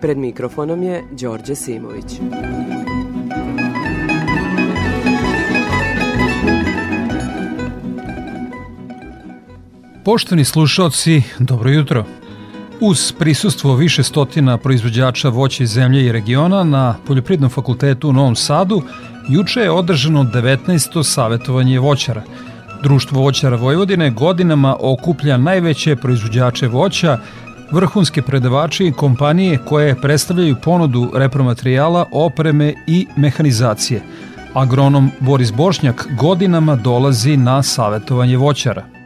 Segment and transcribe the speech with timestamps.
[0.00, 2.04] Pred mikrofonom je Đorđe Simović.
[10.04, 12.04] Poštovni slušalci, dobro jutro.
[12.80, 18.36] Uz prisustvo više stotina proizvođača voća iz zemlje i regiona na Poljoprivrednom fakultetu u Novom
[18.36, 18.82] Sadu
[19.28, 21.02] juče je održano 19.
[21.02, 22.22] savjetovanje voćara.
[22.82, 27.18] Društvo voćara Vojvodine godinama okuplja najveće proizvođače voća,
[27.72, 34.02] vrhunske predavače i kompanije koje predstavljaju ponudu repromaterijala, opreme i mehanizacije.
[34.54, 38.84] Agronom Boris Bošnjak godinama dolazi na savjetovanje voćara–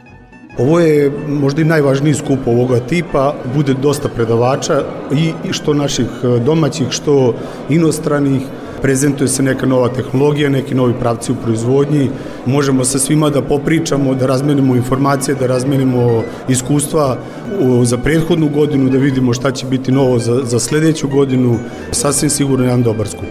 [0.57, 6.07] Ovo je možda i najvažniji skup ovoga tipa, bude dosta predavača i što naših
[6.45, 7.35] domaćih, što
[7.69, 8.41] inostranih,
[8.81, 12.09] prezentuje se neka nova tehnologija, neki novi pravci u proizvodnji,
[12.45, 17.17] možemo sa svima da popričamo, da razmenimo informacije, da razmenimo iskustva
[17.83, 21.59] za prethodnu godinu, da vidimo šta će biti novo za, za sledeću godinu,
[21.91, 23.25] sasvim sigurno jedan dobar skup.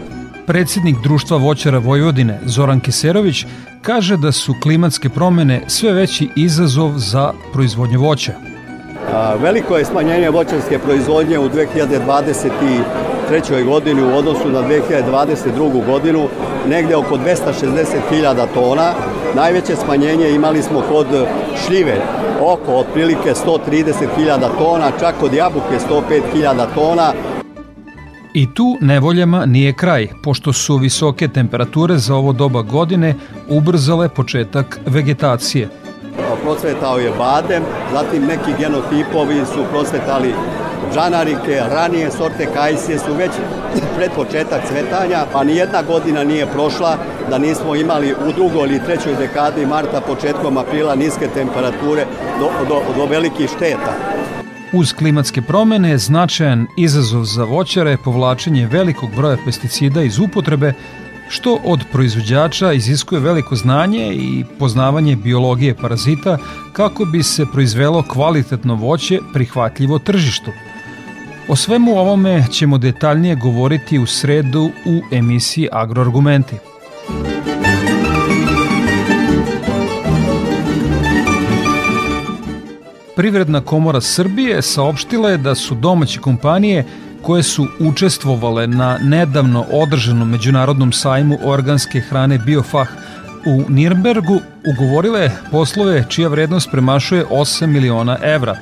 [0.47, 3.47] Predsednik Društva voćara Vojvodine Zoran Keserović
[3.83, 8.33] kaže da su klimatske promene sve veći izazov za proizvodnju voća.
[9.43, 11.49] Veliko je smanjenje voćarske proizvodnje u
[13.31, 13.65] 2023.
[13.65, 15.87] godini u odnosu na 2022.
[15.87, 16.29] godinu,
[16.69, 18.93] negde oko 260.000 tona.
[19.35, 21.07] Najveće smanjenje imali smo kod
[21.67, 21.97] šljive,
[22.41, 27.13] oko otprilike 130.000 tona, čak kod jabuke 105.000 tona,
[28.35, 33.15] I tu nevoljama nije kraj, pošto su visoke temperature za ovo doba godine
[33.49, 35.69] ubrzale početak vegetacije.
[36.43, 37.63] Procvetao je badem,
[37.93, 40.35] zatim neki genotipovi su procvetali
[40.95, 43.31] džanarike, ranije sorte kajsije su već
[43.97, 46.97] pred početak cvetanja, pa ni jedna godina nije prošla
[47.31, 52.07] da nismo imali u drugoj ili trećoj dekadi marta, početkom aprila niske temperature
[52.39, 53.93] do, do, do velikih šteta.
[54.73, 60.73] Uz klimatske promene, značajan izazov za voćare je povlačenje velikog broja pesticida iz upotrebe,
[61.29, 66.39] što od proizvođača iziskuje veliko znanje i poznavanje biologije parazita
[66.73, 70.51] kako bi se proizvelo kvalitetno voće prihvatljivo tržištu.
[71.51, 76.57] O svemu ovome ćemo detaljnije govoriti u sredu u emisiji Agroargumenti.
[83.17, 86.85] Privredna komora Srbije saopštila je da su domaće kompanije
[87.23, 92.89] koje su učestvovale na nedavno održanom međunarodnom sajmu organske hrane Biofah
[93.47, 94.41] u Nirnbergu
[94.73, 98.57] ugovorile poslove čija vrednost premašuje 8 miliona evra.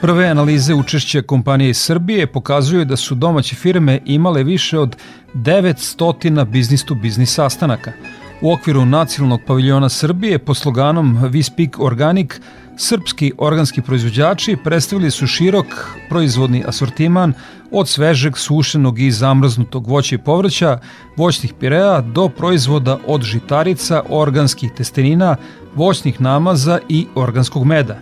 [0.00, 4.96] Prve analize učešća kompanije iz Srbije pokazuju da su domaće firme imale više od
[5.34, 7.92] 900 biznis to biznis sastanaka.
[8.40, 12.40] U okviru nacionalnog paviljona Srbije po sloganom We Speak Organic
[12.78, 15.66] Srpski organski proizvođači predstavili su širok
[16.08, 17.32] proizvodni asortiman
[17.70, 20.78] od svežeg, sušenog i zamrznutog voća i povrća,
[21.16, 25.36] voćnih pirea do proizvoda od žitarica, organskih testenina,
[25.74, 27.98] voćnih namaza i organskog meda.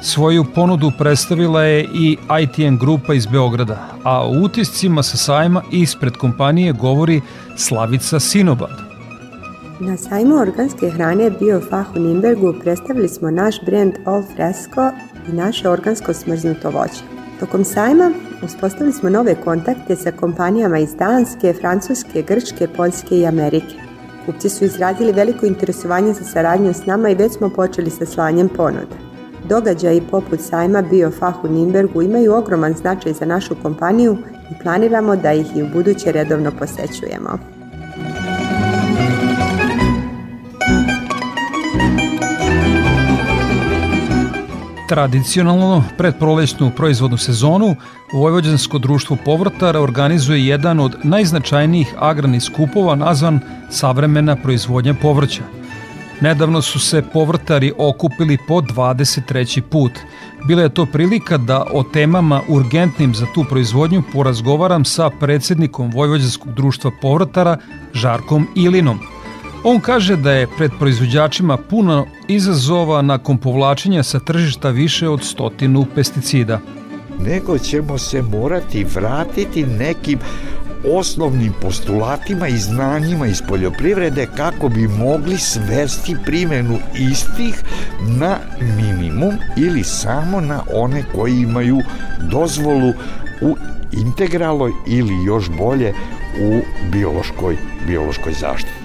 [0.00, 6.16] Svoju ponudu predstavila je i ITN grupa iz Beograda, a u utiscima sa sajma ispred
[6.16, 7.20] kompanije govori
[7.56, 8.86] Slavica Sinobad.
[9.80, 14.90] Na sajmu organske hrane BioFah u Nimbergu predstavili smo naš brend All Fresco
[15.28, 17.02] i naše organsko smrznuto voće.
[17.40, 18.10] Tokom sajma
[18.42, 23.74] uspostavili smo nove kontakte sa kompanijama iz Danske, Francuske, Grčke, Poljske i Amerike.
[24.26, 28.48] Kupci su izrazili veliko interesovanje za saradnju s nama i već smo počeli sa slanjem
[28.48, 29.15] ponuda.
[29.48, 34.16] Događaji poput sajma BioFah u Nimbergu imaju ogroman značaj za našu kompaniju
[34.50, 37.38] i planiramo da ih i u buduće redovno posećujemo.
[44.88, 47.76] Tradicionalno, pred prolećnu proizvodnu sezonu,
[48.12, 53.40] Vojvođansko društvo povrtara organizuje jedan od najznačajnijih agrarnih skupova nazvan
[53.70, 55.42] Savremena proizvodnja povrća.
[56.20, 59.60] Nedavno su se povrtari okupili po 23.
[59.60, 59.92] put.
[60.46, 66.54] Bila je to prilika da o temama urgentnim za tu proizvodnju porazgovaram sa predsednikom Vojvođanskog
[66.54, 67.56] društva povrtara
[67.94, 68.98] Žarkom Ilinom–
[69.68, 75.86] On kaže da je pred proizvođačima puno izazova nakon povlačenja sa tržišta više od stotinu
[75.94, 76.60] pesticida.
[77.18, 80.18] Nego ćemo se morati vratiti nekim
[80.84, 87.62] osnovnim postulatima i znanjima iz poljoprivrede kako bi mogli svesti primenu istih
[88.00, 88.36] na
[88.76, 91.78] minimum ili samo na one koji imaju
[92.30, 92.92] dozvolu
[93.40, 93.56] u
[93.92, 95.92] integraloj ili još bolje
[96.40, 96.60] u
[96.92, 97.56] biološkoj,
[97.86, 98.76] biološkoj zaštiti.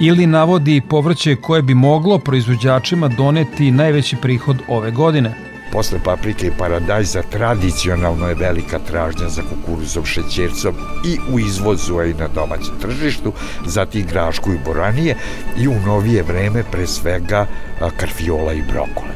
[0.00, 5.34] Ili navodi povrće koje bi moglo proizvođačima doneti najveći prihod ove godine–
[5.72, 10.74] Posle paprike i paradajza tradicionalno je velika tražnja za kukuruzom, šećercom
[11.06, 13.32] i u izvozu, a i na domaćem tržištu,
[13.66, 15.16] zatim grašku i boranije
[15.58, 17.46] i u novije vreme pre svega
[17.96, 19.14] karfiola i brokole.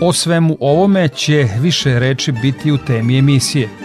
[0.00, 3.68] O svemu ovome će više reči biti u temi emisije–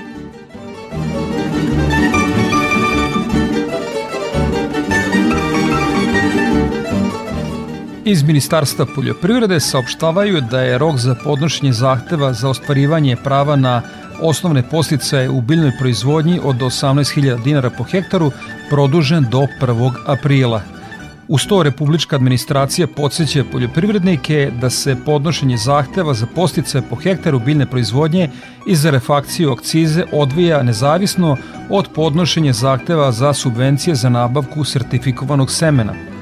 [8.06, 13.82] Iz Ministarstva poljoprivrede saopštavaju da je rok za podnošenje zahteva za ostvarivanje prava na
[14.22, 18.32] osnovne posticaje u biljnoj proizvodnji od 18.000 dinara po hektaru
[18.70, 19.92] produžen do 1.
[20.08, 20.62] aprila.
[21.28, 27.66] Uz to Republička administracija podsjeća poljoprivrednike da se podnošenje zahteva za posticaje po hektaru biljne
[27.66, 28.30] proizvodnje
[28.68, 31.38] i za refakciju akcize odvija nezavisno
[31.70, 35.94] od podnošenja zahteva za subvencije za nabavku sertifikovanog semena–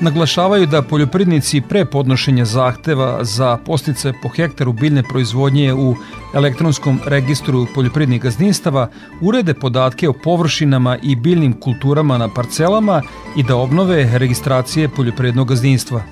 [0.00, 5.94] Naglašavaju da poljoprivrednici pre podnošenja zahteva za postice po hektaru biljne proizvodnje u
[6.34, 8.88] elektronskom registru poljoprivrednih gazdinstava
[9.20, 13.02] urede podatke o površinama i biljnim kulturama na parcelama
[13.36, 16.02] i da obnove registracije poljoprivrednog gazdinstva.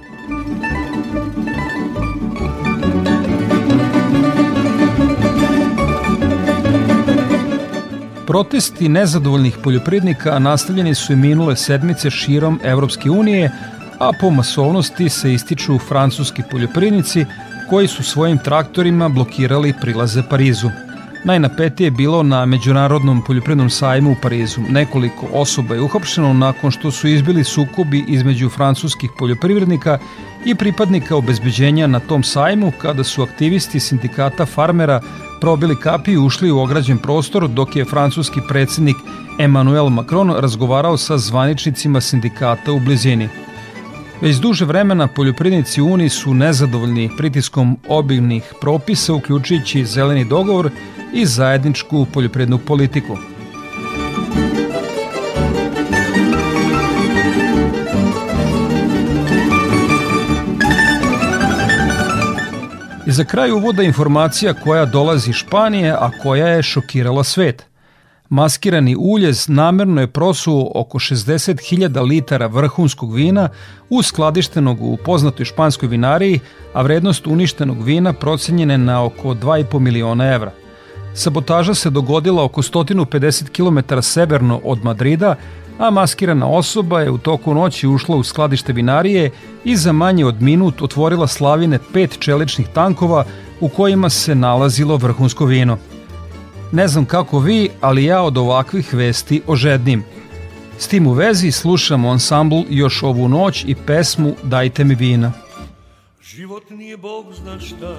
[8.27, 13.51] Protesti nezadovoljnih poljoprivrednika nastavljeni su i minule sedmice širom Evropske unije,
[13.99, 17.27] a po masovnosti se ističu francuski poljoprivrednici
[17.71, 20.71] koji su svojim traktorima blokirali prilaze Parizu.
[21.25, 24.61] Najnapetije je bilo na Međunarodnom poljoprivrednom sajmu u Parizu.
[24.69, 29.99] Nekoliko osoba je uhapšeno nakon što su izbili sukobi između francuskih poljoprivrednika
[30.45, 35.01] i pripadnika obezbeđenja na tom sajmu kada su aktivisti sindikata farmera
[35.41, 38.97] probili kapi i ušli u ograđen prostor dok je francuski predsednik
[39.39, 43.29] Emmanuel Macron razgovarao sa zvaničnicima sindikata u blizini.
[44.21, 50.71] Već duže vremena poljoprivrednici Uniji su nezadovoljni pritiskom obivnih propisa, uključujući zeleni dogovor
[51.13, 53.17] i zajedničku poljoprivrednu politiku.
[63.07, 67.67] I za kraj uvoda informacija koja dolazi iz Španije, a koja je šokirala svet–
[68.29, 73.49] Maskirani uljez namerno je prosuo oko 60.000 litara vrhunskog vina
[73.91, 76.41] uskladištenog u poznatoj španskoj vinariji,
[76.73, 80.53] a vrednost uništenog vina procenjena na oko 2,5 miliona evra.
[81.15, 85.35] Sabotaža se dogodila oko 150 km severno od Madrida,
[85.79, 89.31] a maskirana osoba je u toku noći ušla u skladište vinarije
[89.65, 93.25] i za manje od minut otvorila slavine pet čeličnih tankova
[93.61, 95.79] u kojima se nalazilo vrhunsko vino.
[96.73, 100.05] Ne znam kako vi, ali ja od ovakvih vesti ožednim.
[100.79, 105.33] S tim u vezi slušamo ansambl još ovu noć i pesmu Dajte mi vina.
[106.23, 107.97] Život nije Bog zna šta,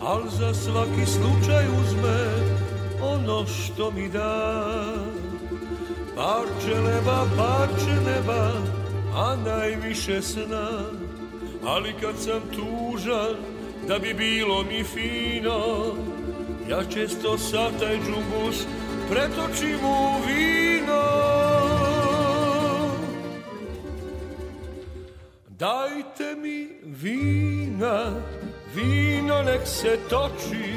[0.00, 2.52] al za svaki slučaj uzme
[3.02, 4.54] ono što mi da.
[6.16, 8.52] Parče neba, parče neba,
[9.14, 10.68] a najviše sna,
[11.64, 13.36] ali kad sam tužan,
[13.88, 15.94] da bi bilo mi fino,
[16.72, 18.66] Ja često sa taj džumbus
[19.10, 21.02] pretočim u vino.
[25.48, 28.12] Dajte mi vina,
[28.74, 30.72] vino nek se toči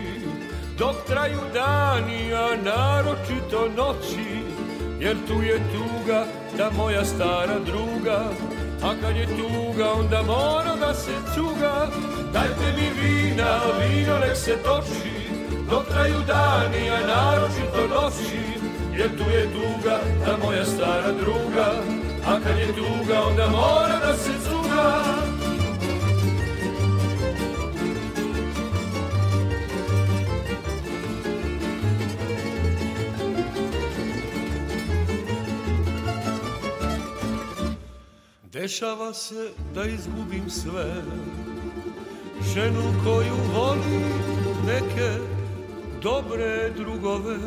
[0.78, 4.44] Dok traju dani, a naročito noći
[5.00, 6.26] Jer tu je tuga,
[6.58, 8.32] ta moja stara druga
[8.84, 11.88] A kad je tuga, onda mora da se cuga.
[12.34, 15.25] Dajte mi vina, vino nek se toči
[15.70, 18.38] dok traju dani, a naročito noći,
[18.98, 21.84] jer tu je tuga, ta moja stara druga,
[22.28, 25.04] a kad je tuga, onda mora da se cuga.
[38.44, 40.94] Dešava se da izgubim sve,
[42.54, 44.04] ženu koju volim,
[44.66, 45.35] neke
[46.02, 47.38] dobre drugove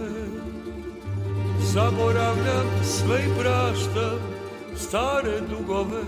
[1.61, 4.19] Zaboravljam sve i praštam
[4.76, 6.02] stare dugove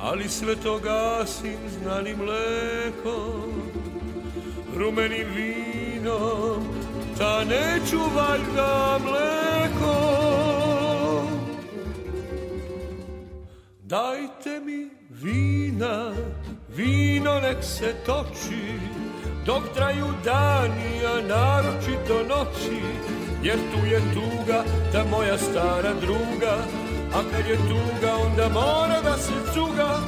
[0.00, 3.52] Ali sve to gasim znanim mlekom
[4.76, 6.80] Rumenim vinom
[7.20, 10.00] Ta neću valjda mlekom.
[13.82, 16.12] Dajte mi vina,
[16.68, 18.78] vino nek se toči
[19.46, 22.80] dok traju dani, a naročito noći,
[23.42, 26.54] jer tu je tuga, ta moja stara druga,
[27.14, 29.98] a kad je tuga, onda mora da se cuga.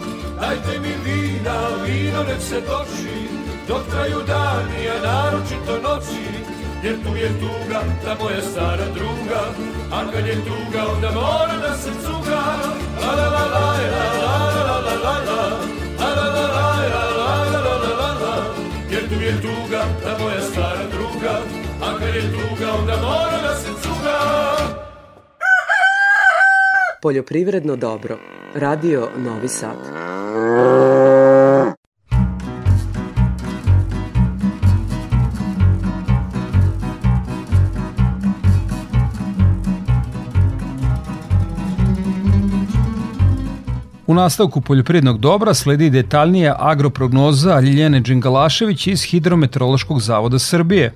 [0.40, 3.28] Dajte mi vina, vino nek se toči,
[3.68, 6.24] dok traju dani, a naročito noći,
[6.82, 9.42] jer tu je tuga, ta moja stara druga,
[9.92, 12.42] a kad je tuga, onda mora da se cuga.
[13.00, 16.51] La la la la la la la la la la la la la la
[19.32, 21.34] je tuga, ta moja stara druga,
[21.82, 24.18] a kad je tuga, onda mora da se cuga.
[27.02, 28.18] Poljoprivredno dobro.
[28.54, 30.11] Radio Novi Sad.
[44.12, 50.86] U nastavku poljoprivrednog dobra sledi detaljnija agroprognoza Ljiljene Đingalašević iz Hidrometeorološkog zavoda Srbije.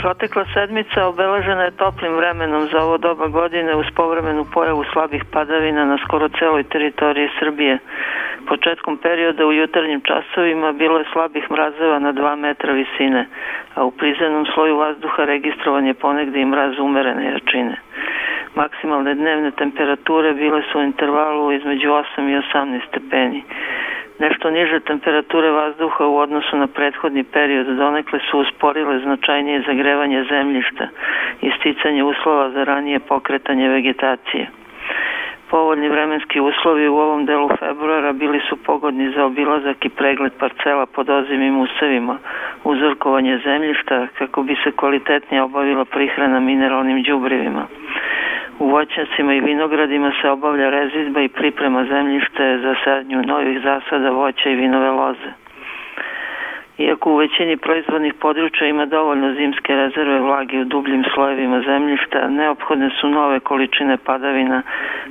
[0.00, 5.82] Protekla sedmica obeležena je toplim vremenom za ovo doba godine uz povremenu pojavu slabih padavina
[5.84, 7.78] na skoro celoj teritoriji Srbije.
[8.48, 13.22] Početkom perioda u jutarnjim časovima bilo je slabih mrazeva na 2 metra visine,
[13.74, 17.76] a u prizemnom sloju vazduha registrovan je ponegde i mraz umerene jačine.
[18.58, 23.42] Maksimalne dnevne temperature bile su u intervalu između 8 i 18 stepeni.
[24.18, 30.88] Nešto niže temperature vazduha u odnosu na prethodni period donekle su usporile značajnije zagrevanje zemljišta
[31.42, 34.50] i sticanje uslova za ranije pokretanje vegetacije.
[35.50, 40.86] Povoljni vremenski uslovi u ovom delu februara bili su pogodni za obilazak i pregled parcela
[40.86, 42.18] pod ozimim usevima,
[42.64, 47.66] uzorkovanje zemljišta kako bi se kvalitetnije obavila prihrana mineralnim đubrivima.
[48.58, 54.50] U voćnjacima i vinogradima se obavlja rezidba i priprema zemljište za sadnju novih zasada voća
[54.50, 55.30] i vinove loze.
[56.78, 62.90] Iako u većini proizvodnih područja ima dovoljno zimske rezerve vlage u dubljim slojevima zemljišta, neophodne
[63.00, 64.62] su nove količine padavina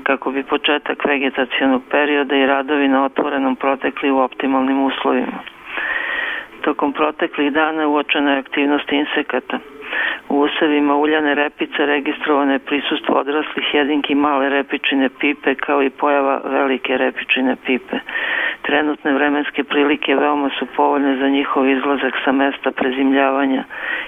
[0.04, 5.40] kako bi početak vegetacijonog perioda i radovi na otvorenom protekli u optimalnim uslovima.
[6.62, 9.60] Tokom proteklih dana uočena je aktivnost insekata–
[10.30, 16.42] U usevima uljane repice registrovane je prisustvo odraslih jedinki male repičine pipe kao i pojava
[16.46, 17.98] velike repičine pipe.
[18.62, 23.64] Trenutne vremenske prilike veoma su povoljne za njihov izlazak sa mesta prezimljavanja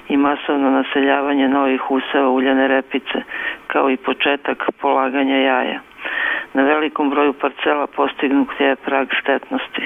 [0.09, 3.23] i masovno naseljavanje novih useva uljane repice,
[3.67, 5.79] kao i početak polaganja jaja.
[6.53, 9.83] Na velikom broju parcela postignut je prag štetnosti.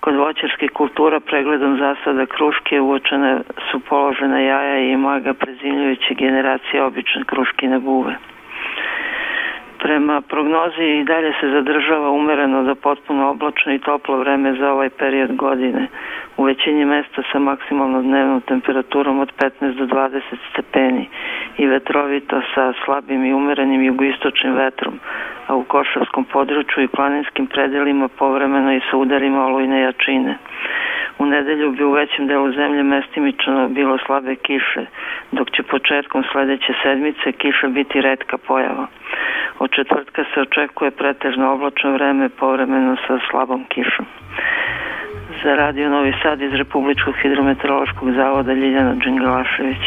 [0.00, 3.40] Kod voćarskih kultura pregledom zasada kruške uočene
[3.70, 8.14] su položena jaja i maga prezimljujuće generacije obične kruškine buve.
[9.78, 14.90] Prema prognozi i dalje se zadržava umereno da potpuno oblačno i toplo vreme za ovaj
[14.90, 15.86] period godine.
[16.36, 20.20] U većini mesta sa maksimalnom dnevnom temperaturom od 15 do 20
[20.52, 21.08] stepeni
[21.58, 25.00] i vetrovito sa slabim i umerenim jugoistočnim vetrom,
[25.46, 30.38] a u Košavskom području i planinskim predelima povremeno i sa udarima olujne jačine.
[31.18, 34.86] U nedelju bi u većem delu zemlje mestimično bilo slabe kiše,
[35.32, 38.86] dok će početkom sledeće sedmice kiša biti redka pojava.
[39.58, 44.06] Od četvrtka se očekuje pretežno oblačno vreme povremeno sa slabom kišom.
[45.42, 49.84] Za Radio Novi Sad iz Republičkog hidrometeorološkog zavoda Ljiljana Đingalašević.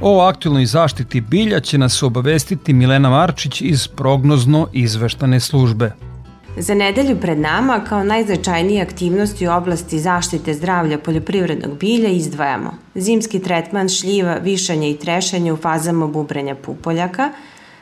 [0.00, 6.11] O aktualnoj zaštiti bilja će nas obavestiti Milena Marčić iz prognozno izveštane službe.
[6.56, 13.40] Za nedelju pred nama kao najznačajnije aktivnosti u oblasti zaštite zdravlja poljoprivrednog bilja izdvajamo zimski
[13.42, 17.30] tretman šljiva, višanja i trešanja u fazama bubrenja pupoljaka,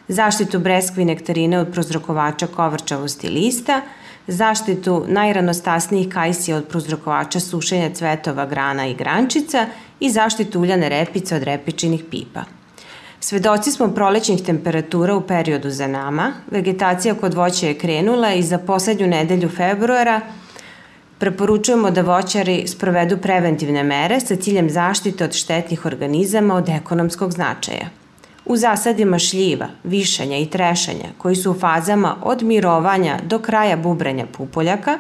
[0.09, 3.81] zaštitu breskvi nektarine od prozrokovača kovrčavosti lista,
[4.27, 9.67] zaštitu najranostasnijih kajsija od prozrokovača sušenja cvetova, grana i grančica
[10.01, 12.60] i zaštitu uljane repice od repičinih pipa.
[13.23, 18.59] Svedoci smo prolećnih temperatura u periodu za nama, vegetacija kod voća je krenula i za
[18.59, 20.21] poslednju nedelju februara
[21.19, 27.87] preporučujemo da voćari sprovedu preventivne mere sa ciljem zaštite od štetnih organizama od ekonomskog značaja.
[28.47, 34.27] U zasadima šljiva, višanja i trešanja, koji su u fazama od mirovanja do kraja bubrenja
[34.27, 34.99] pupoljaka,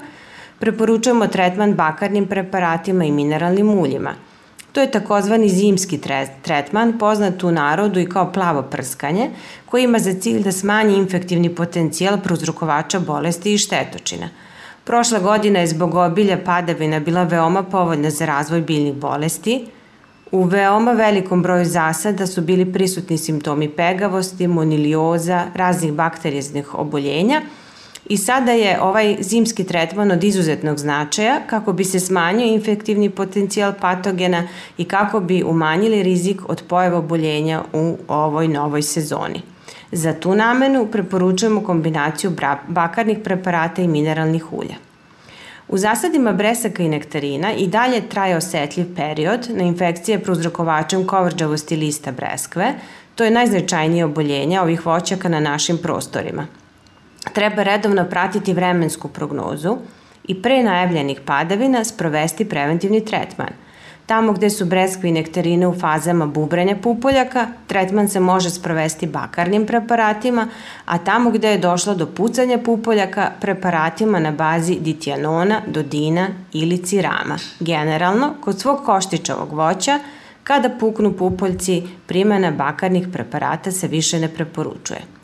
[0.58, 4.14] preporučujemo tretman bakarnim preparatima i mineralnim uljima–
[4.72, 6.00] To je takozvani zimski
[6.42, 9.30] tretman, poznat u narodu i kao plavo prskanje,
[9.66, 14.28] koji ima za cilj da smanji infektivni potencijal prouzrokovača bolesti i štetočina.
[14.84, 19.66] Prošla godina je zbog obilja padavina bila veoma povoljna za razvoj biljnih bolesti.
[20.32, 27.42] U veoma velikom broju zasada su bili prisutni simptomi pegavosti, monilioza, raznih bakterijeznih oboljenja
[28.10, 33.72] I sada je ovaj zimski tretman od izuzetnog značaja kako bi se smanjio infektivni potencijal
[33.80, 34.48] patogena
[34.78, 39.42] i kako bi umanjili rizik od pojava oboljenja u ovoj novoj sezoni.
[39.92, 42.32] Za tu namenu preporučujemo kombinaciju
[42.68, 44.74] bakarnih preparata i mineralnih ulja.
[45.68, 52.12] U zasadima bresaka i nektarina i dalje traje osetljiv period na infekcije prouzrokovačem kovrđavosti lista
[52.12, 52.74] breskve,
[53.14, 56.46] to je najznačajnije oboljenje ovih voćaka na našim prostorima.
[57.32, 59.76] Treba redovno pratiti vremensku prognozu
[60.24, 63.52] i pre najavljenih padavina sprovesti preventivni tretman–
[64.10, 69.66] Tamo gde su breskve i nektarine u fazama bubrenja pupoljaka, tretman se može sprovesti bakarnim
[69.66, 70.48] preparatima,
[70.86, 77.38] a tamo gde je došlo do pucanja pupoljaka, preparatima na bazi ditjanona, dodina ili cirama.
[77.60, 79.98] Generalno, kod svog koštičavog voća,
[80.44, 85.19] kada puknu pupoljci, primjena bakarnih preparata se više ne preporučuje.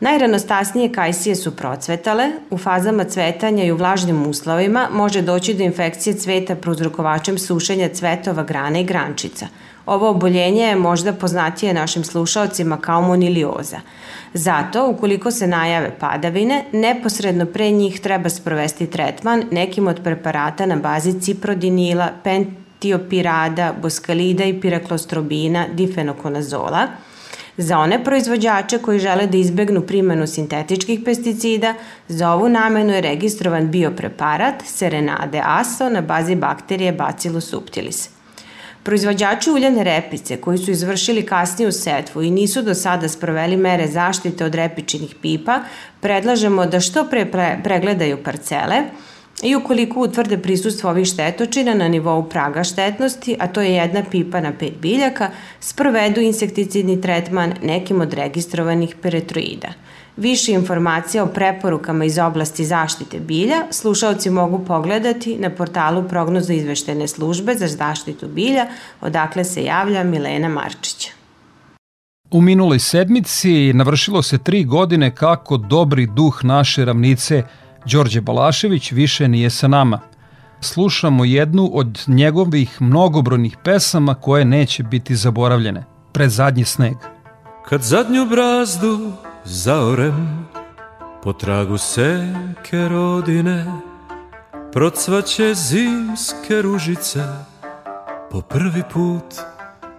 [0.00, 6.14] Najranostasnije kajsije su procvetale, u fazama cvetanja i u vlažnim uslovima može doći do infekcije
[6.14, 9.46] cveta prouzrokovačem sušenja cvetova, grana i grančica.
[9.86, 13.80] Ovo oboljenje je možda poznatije našim slušalcima kao monilioza.
[14.34, 20.76] Zato, ukoliko se najave padavine, neposredno pre njih treba sprovesti tretman nekim od preparata na
[20.76, 26.86] bazi ciprodinila, pentiopirada, boskalida i piraklostrobina, difenokonazola–
[27.58, 31.74] Za one proizvođače koji žele da izbegnu primenu sintetičkih pesticida,
[32.08, 38.10] za ovu namenu je registrovan biopreparat Serenade ASO na bazi bakterije Bacillus subtilis.
[38.82, 44.44] Proizvođači uljane repice koji su izvršili kasniju setvu i nisu do sada sproveli mere zaštite
[44.44, 45.60] od repičinih pipa,
[46.00, 47.26] predlažemo da što pre
[47.64, 48.82] pregledaju parcele,
[49.42, 54.40] I ukoliko utvrde prisustvo ovih štetočina na nivou praga štetnosti, a to je jedna pipa
[54.40, 59.68] na pet biljaka, sprovedu insekticidni tretman nekim od registrovanih peretroida.
[60.16, 67.08] Više informacija o preporukama iz oblasti zaštite bilja slušalci mogu pogledati na portalu prognoza izveštene
[67.08, 68.66] službe za zaštitu bilja,
[69.00, 71.10] odakle se javlja Milena Marčića.
[72.30, 77.42] U minuloj sedmici navršilo se tri godine kako dobri duh naše ravnice–
[77.92, 80.00] Đorđe Balašević više nije sa nama.
[80.60, 85.84] Slušamo jednu od njegovih mnogobrojnih pesama koje neće biti zaboravljene.
[86.12, 86.96] Pred zadnji sneg.
[87.68, 89.12] Kad zadnju brazdu
[89.44, 90.48] zaorem
[91.22, 93.66] Po tragu senke rodine
[94.72, 97.24] Procvaće zimske ružice
[98.30, 99.34] Po prvi put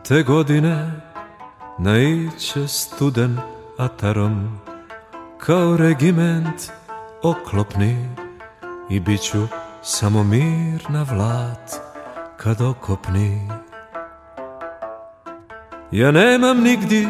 [0.08, 0.92] te godine
[1.80, 3.38] Naiće studen
[3.78, 4.60] atarom
[5.38, 6.77] Kao regiment
[7.24, 8.10] oklopni
[8.90, 9.48] i bit ću
[9.84, 11.72] samo mirna vlat
[12.38, 13.50] kad okopni.
[15.92, 17.08] Ja nemam nigdi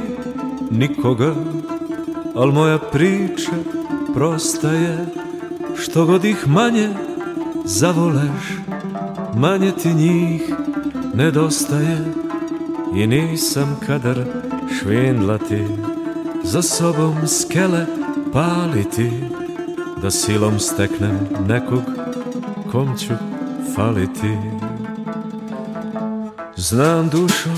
[0.72, 1.36] nikoga,
[2.36, 3.52] al moja priča
[4.14, 5.06] prosta je,
[5.78, 6.90] što god ih manje
[7.66, 8.58] zavoleš,
[9.36, 10.54] manje ti njih
[11.14, 11.98] nedostaje.
[12.96, 14.18] I nisam kadar
[14.80, 15.68] švindlati,
[16.44, 17.86] za sobom skele
[18.34, 19.12] paliti
[20.02, 21.84] da silom steknem nekog
[22.72, 23.14] kom ću
[23.76, 24.38] faliti.
[26.56, 27.50] Znam dušo,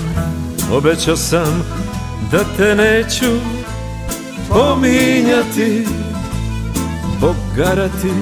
[0.72, 1.64] obećao sam
[2.32, 3.26] da te neću
[4.48, 5.86] pominjati
[7.20, 8.12] Pogarati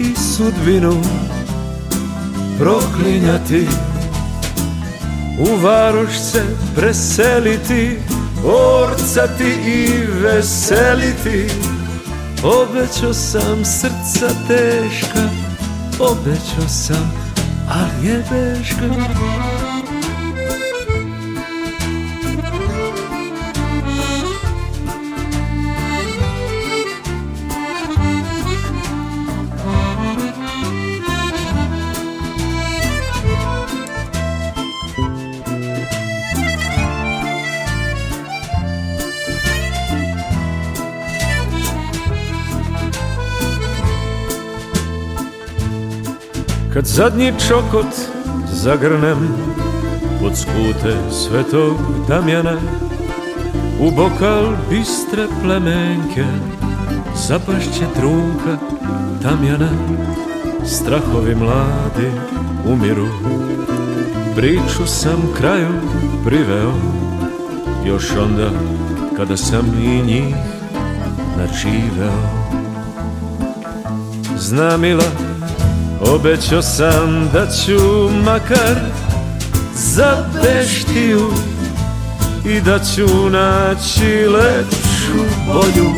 [0.00, 1.02] i sudbinu
[2.58, 3.66] proklinjati
[5.38, 6.44] U varoš se
[6.76, 7.98] preseliti,
[8.44, 9.88] orcati i
[10.22, 11.75] veseliti
[12.44, 15.28] Obećao sam srca teška
[16.00, 17.12] Obećao sam,
[17.68, 18.86] ali je beška
[46.86, 47.86] Kad zadnji čokot
[48.52, 49.18] zagrnem
[50.20, 51.76] Pod skute svetog
[52.08, 52.56] Damjana
[53.80, 56.24] U bokal bistre plemenke
[57.28, 58.58] Zapašće trunka
[59.22, 59.68] Damjana.
[60.64, 62.10] Strahovi mladi
[62.66, 63.08] umiru
[64.36, 65.72] Priču sam kraju
[66.24, 66.72] priveo
[67.86, 68.50] Još onda
[69.16, 70.34] kada sam i njih
[71.38, 72.46] načiveo.
[74.38, 75.35] Zna mila
[76.14, 78.76] Obećao sam da ću makar
[79.74, 81.30] za beštiju
[82.44, 85.90] I da ću naći lepšu bolju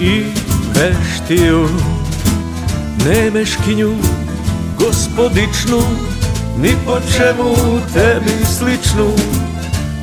[0.00, 0.24] i
[0.74, 1.68] veštiju,
[3.04, 3.94] nemeškinju,
[4.78, 5.82] gospodičnu,
[6.58, 7.54] ni po čemu
[7.94, 9.10] tebi sličnu.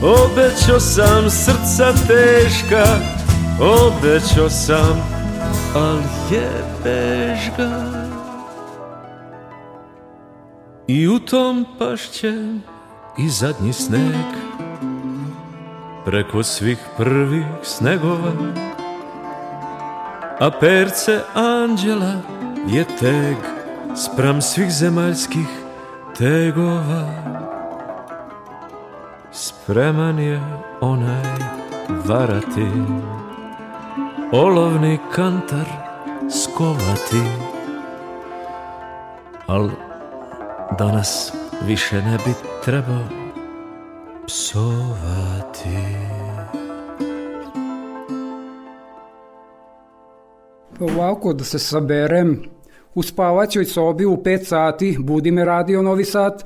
[0.02, 2.86] Obećao sam srca teška,
[3.60, 5.02] obećao sam,
[5.76, 5.98] al
[6.32, 7.83] jebeš ga.
[10.93, 12.34] I u tom pašće
[13.17, 14.25] i zadnji sneg,
[16.06, 18.32] preko svih prvih snegova,
[20.39, 22.13] a perce anđela
[22.67, 23.38] je teg
[23.95, 25.47] spram svih zemaljskih
[26.17, 27.06] tegova.
[29.32, 30.41] Spreman je
[30.82, 31.23] onaj
[32.06, 32.67] varati,
[34.32, 35.67] olovni kantar
[36.29, 37.21] skovati,
[39.47, 39.69] al
[40.78, 41.34] danas
[41.65, 42.34] više ne bi
[42.65, 43.04] trebao
[44.28, 45.69] psovati.
[50.80, 52.43] Ovako da se saberem,
[52.95, 56.43] u spavaćoj sobi u 5 sati budi me radio Novi Sad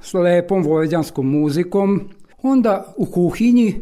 [0.00, 2.00] s lepom vojvođanskom muzikom,
[2.42, 3.74] onda u kuhinji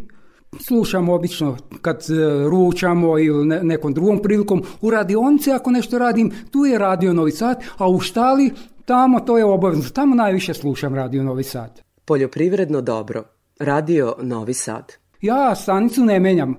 [0.59, 6.33] slušam obično kad e, ručamo ili ne, nekom drugom prilikom, u radionici ako nešto radim,
[6.51, 8.51] tu je radio Novi Sad, a u štali
[8.91, 11.83] tamo to je obavezno, tamo najviše slušam radio Novi Sad.
[12.05, 13.25] Poljoprivredno dobro.
[13.61, 14.93] Radio Novi Sad.
[15.21, 16.57] Ja stanicu ne menjam.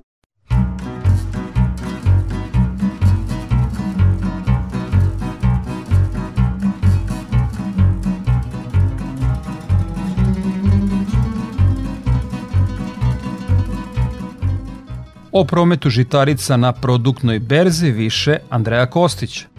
[15.32, 19.51] O prometu žitarica na produktnoj berzi više Andreja Kostić.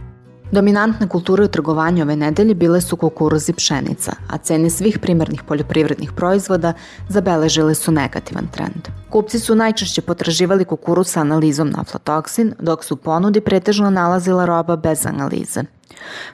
[0.54, 5.44] Dominantne kulture u trgovanju ove nedelje bile su kukuruz i pšenica, a cene svih primarnih
[5.44, 6.74] poljoprivrednih proizvoda
[7.10, 8.88] zabeležile su negativan trend.
[9.10, 14.76] Kupci su najčešće potraživali kukuruz sa analizom na aflatoksin, dok su ponudi pretežno nalazila roba
[14.76, 15.63] bez analize.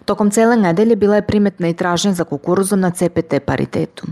[0.06, 4.08] Tokom cele nedelje bila je primetna i tražnja za kukuruzom na CPT paritetu.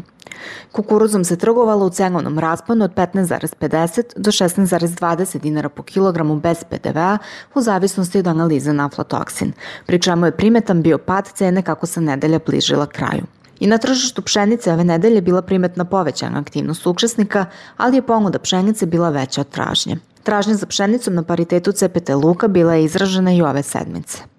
[0.71, 7.17] Kukuruzom se trgovalo u cenovnom rasponu od 15,50 do 16,20 dinara po kilogramu bez PDV-a
[7.55, 9.53] u zavisnosti od analize na aflatoksin,
[9.85, 13.23] pri čemu je primetan bio pad cene kako se nedelja bližila kraju.
[13.59, 17.45] I na tržištu pšenice ove nedelje bila primetna povećana aktivnost učesnika,
[17.77, 19.97] ali je ponuda pšenice bila veća od tražnje.
[20.23, 24.36] Tražnja za pšenicom na paritetu CPT luka bila je izražena i ove sedmice.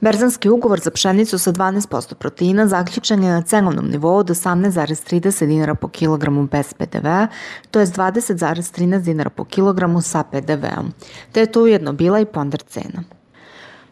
[0.00, 5.74] Berzanski ugovor za pšenicu sa 12% proteina zaključen je na cenovnom nivou od 18,30 dinara
[5.74, 7.26] po kilogramu bez PDV-a,
[7.70, 10.92] to je 20,13 dinara po kilogramu sa PDV-om,
[11.32, 13.02] te je to ujedno bila i ponder cena.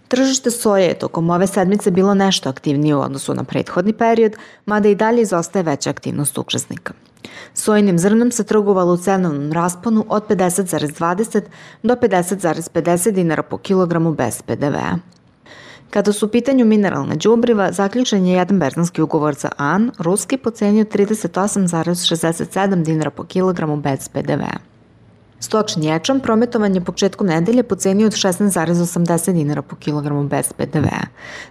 [0.09, 4.89] Tržište soje je tokom ove sedmice bilo nešto aktivnije u odnosu na prethodni period, mada
[4.89, 6.93] i dalje izostaje veća aktivnost učesnika.
[7.55, 11.43] Sojinim zrnom se trgovalo u cenovnom rasponu od 50,20
[11.83, 15.18] do 50,50 dinara po kilogramu bez PDV-a.
[15.91, 20.51] Kada su u pitanju mineralna đubriva, zaključen je jedan berzanski ugovor za AN, ruski po
[20.51, 24.59] ceni od 38,67 dinara po kilogramu bez PDV-a.
[25.41, 31.07] Stočni ječam prometovan je početkom nedelje po ceni od 16,80 dinara po kilogramu bez PDV-a.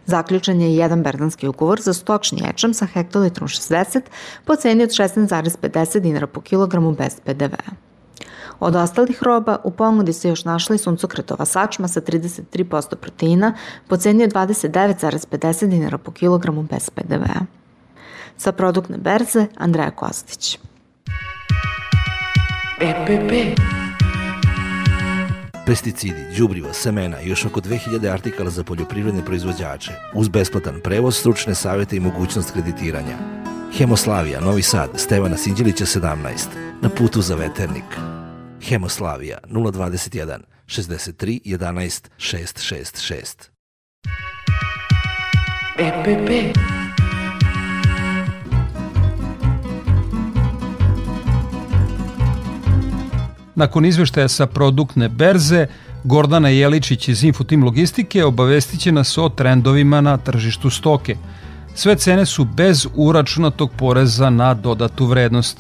[0.06, 4.02] Zaključen je jedan berzanski ugovor za stočni ječam sa hektolitrom 60
[4.45, 7.87] po ceni od 16,50 dinara po kilogramu bez PDV-a.
[8.60, 13.54] Od ostalih roba u ponudi se još našla i suncokretova sačma sa 33% proteina
[13.88, 17.46] po ceni od 29,50 dinara po kilogramu bez PDV-a.
[18.38, 20.60] Sa produktne berze Andreja Kostić.
[22.82, 23.58] EPP
[25.67, 31.56] pesticidi, đubriva, semena i još oko 2000 artikala za poljoprivredne proizvođače, uz besplatan prevoz, stručne
[31.56, 33.17] savete i mogućnost kreditiranja.
[33.74, 36.48] Hemoslavija, Novi Sad, Stevana Sinđelića 17,
[36.82, 38.16] na putu za veternik.
[38.63, 43.50] Hemoslavija 021 63 11 666.
[45.80, 46.58] EPP
[53.56, 55.67] Nakon izveštaja sa produktne berze,
[56.04, 61.15] Gordana Jeličić iz Infotim Logistike obavestiće nas o trendovima na tržištu stoke.
[61.76, 65.58] Sve cene su bez uračunatog poreza na dodatu vrednost.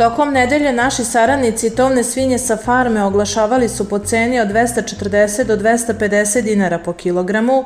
[0.00, 5.56] Tokom nedelje naši saradnici tovne svinje sa farme oglašavali su po ceni od 240 do
[5.56, 7.64] 250 dinara po kilogramu,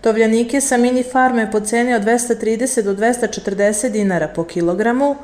[0.00, 5.16] tovljanike sa mini farme po ceni od 230 do 240 dinara po kilogramu,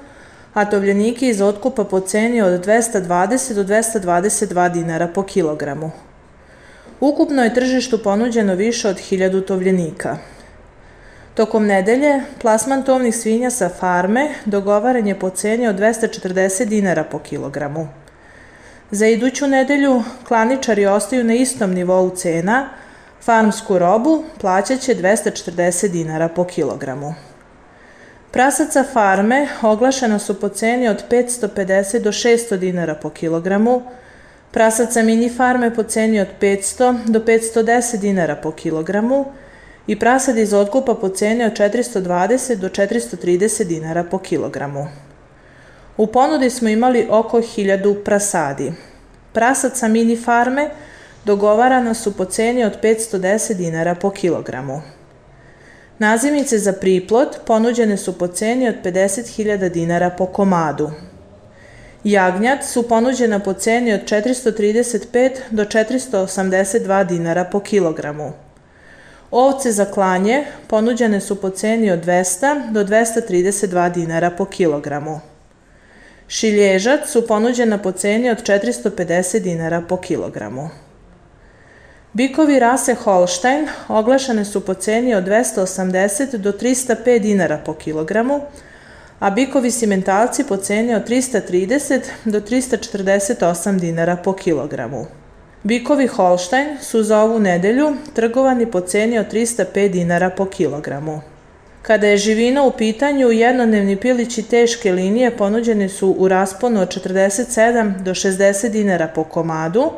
[0.54, 5.90] a tovljanike iz otkupa po ceni od 220 do 222 dinara po kilogramu.
[7.00, 10.18] Ukupno je tržištu ponuđeno više od 1000 tovljenika.
[11.36, 17.18] Tokom nedelje, plasman tovnih svinja sa farme dogovaran je po ceni od 240 dinara po
[17.18, 17.88] kilogramu.
[18.90, 22.68] Za iduću nedelju klaničari ostaju na istom nivou cena,
[23.22, 27.14] Farmsku robu plaćat će 240 dinara po kilogramu.
[28.30, 33.82] Prasaca farme oglašena su po ceni od 550 do 600 dinara po kilogramu,
[34.50, 39.24] prasaca mini farme po ceni od 500 do 510 dinara po kilogramu
[39.86, 44.86] i prasad iz otkupa po ceni od 420 do 430 dinara po kilogramu.
[45.96, 48.72] U ponudi smo imali oko 1000 prasadi.
[49.32, 50.70] Prasaca mini farme
[51.24, 54.82] dogovarana su po ceni od 510 dinara po kilogramu.
[55.98, 60.90] Nazimice za priplot ponuđene su po ceni od 50.000 dinara po komadu.
[62.04, 68.45] Jagnjad su ponuđena po ceni od 435 do 482 dinara po kilogramu.
[69.30, 75.20] Ovce za klanje ponuđene su po ceni od 200 do 232 dinara po kilogramu.
[76.28, 80.68] Šilježac su ponuđena po ceni od 450 dinara po kilogramu.
[82.12, 88.40] Bikovi rase Holstein oglašane su po ceni od 280 do 305 dinara po kilogramu,
[89.18, 95.06] a bikovi simentalci po ceni od 330 do 348 dinara po kilogramu.
[95.66, 101.20] Bikovi Holstein su za ovu nedelju trgovani po ceni od 305 dinara po kilogramu.
[101.82, 108.02] Kada je živina u pitanju, jednodnevni pilići teške linije ponuđeni su u rasponu od 47
[108.02, 109.90] do 60 dinara po komadu,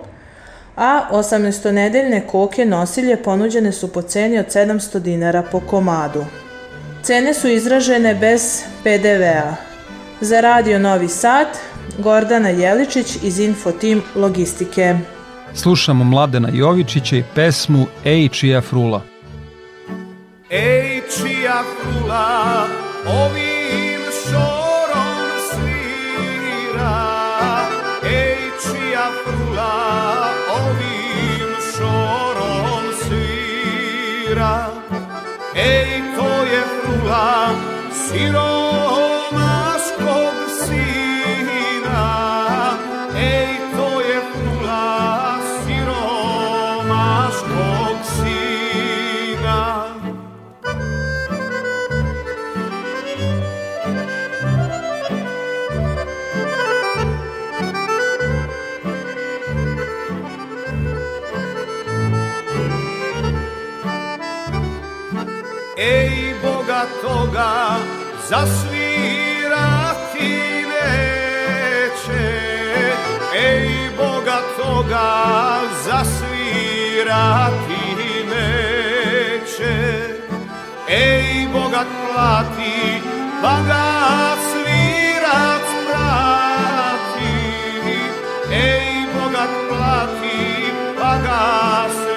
[0.77, 6.25] a 18-nedeljne koke nosilje ponuđene su po ceni od 700 dinara po komadu.
[7.03, 9.55] Cene su izražene bez PDV-a.
[10.21, 11.47] Za Radio Novi Sad,
[11.99, 15.18] Gordana Jeličić iz Infotim Logistike.
[15.55, 19.03] Slušamo Mladena Jovičića i pesmu Ej čija frula.
[20.51, 22.67] Ej čija frula
[23.07, 27.01] ovim šorom svira
[28.05, 34.67] Ej čija frula ovim šorom svira
[35.57, 37.49] Ej to je frula
[37.93, 38.48] siromaškog
[67.39, 67.79] toga
[68.29, 69.47] zasvirati
[70.71, 72.27] neće.
[73.37, 75.09] Ej Boga toga
[75.85, 77.05] zasvirati
[78.31, 79.75] neće.
[80.89, 83.03] Ej Boga plati
[83.43, 83.87] pa ga
[84.51, 87.35] svirac prati
[88.53, 90.41] Ej Boga plati
[91.01, 91.43] pa ga
[91.93, 92.08] svirac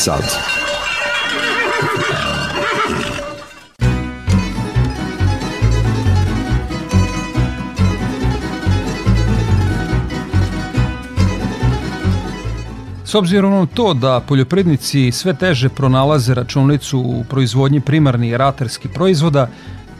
[0.00, 0.24] Sad.
[13.04, 19.48] S obzirom na to da poljoprivrednici sve teže pronalaze računicu u proizvodnji primarnih ratarskih proizvoda,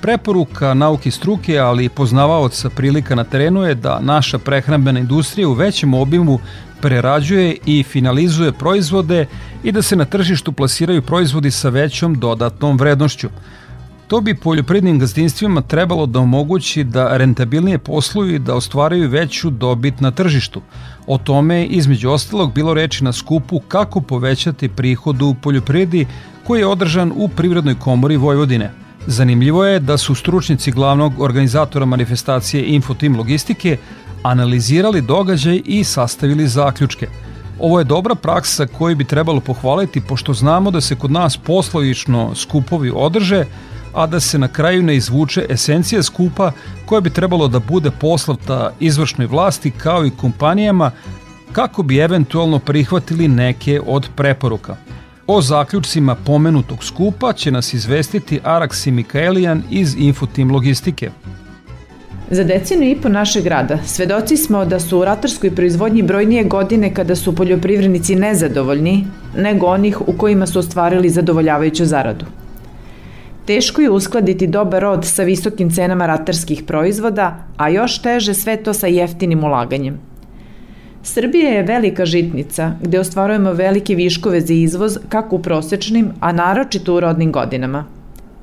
[0.02, 5.52] preporuka nauke struke, ali i poznavaoca prilika na terenu je da naša prehrambena industrija u
[5.52, 6.38] većem obimu
[6.80, 9.26] prerađuje i finalizuje proizvode
[9.62, 13.28] i da se na tržištu plasiraju proizvodi sa većom dodatnom vrednošću.
[14.08, 20.00] To bi poljoprivrednim gazdinstvima trebalo da omogući da rentabilnije posluju i da ostvaraju veću dobit
[20.00, 20.62] na tržištu.
[21.06, 26.06] O tome je između ostalog bilo reči na skupu kako povećati prihod u poljoprivredi
[26.46, 28.79] koji je održan u Privrednoj komori Vojvodine.
[29.06, 33.76] Zanimljivo je da su stručnici glavnog organizatora manifestacije Infotim Logistike
[34.22, 37.08] analizirali događaj i sastavili zaključke.
[37.58, 42.34] Ovo je dobra praksa koju bi trebalo pohvaliti pošto znamo da se kod nas poslovično
[42.34, 43.44] skupovi održe,
[43.94, 46.52] a da se na kraju ne izvuče esencija skupa
[46.86, 50.90] koja bi trebalo da bude poslavta izvršnoj vlasti kao i kompanijama
[51.52, 54.76] kako bi eventualno prihvatili neke od preporuka.
[55.32, 61.10] O zaključcima pomenutog skupa će nas izvestiti Araksi Mikaelijan iz Infotim Logistike.
[62.30, 66.94] Za decinu i po našeg grada svedoci smo da su u ratarskoj proizvodnji brojnije godine
[66.94, 72.24] kada su poljoprivrednici nezadovoljni nego onih u kojima su ostvarili zadovoljavajuću zaradu.
[73.46, 78.74] Teško je uskladiti dobar rod sa visokim cenama ratarskih proizvoda, a još teže sve to
[78.74, 80.09] sa jeftinim ulaganjem.
[81.02, 86.94] Srbija je velika žitnica gde ostvarujemo velike viškove za izvoz kako u prosečnim, a naročito
[86.94, 87.84] u rodnim godinama–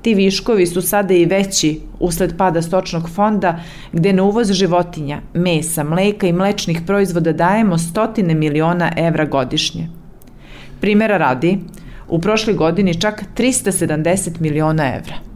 [0.08, 3.60] Ti viškovi su sada i veći usled pada stočnog fonda,
[3.92, 9.90] gde na uvoz životinja, mesa, mleka i mlečnih proizvoda dajemo stotine miliona evra godišnje.
[10.82, 11.60] Primera radi,
[12.08, 15.27] u prošloj godini čak 370 miliona evra.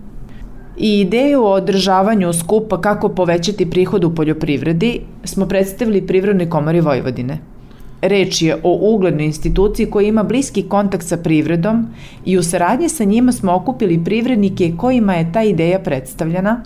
[0.78, 7.40] I ideju o održavanju skupa kako povećati prihod u poljoprivredi smo predstavili Privrednoj komori Vojvodine–
[8.02, 11.88] Reč je o uglednoj instituciji koja ima bliski kontakt sa privredom
[12.26, 16.64] i u saradnji sa njima smo okupili privrednike kojima je ta ideja predstavljena,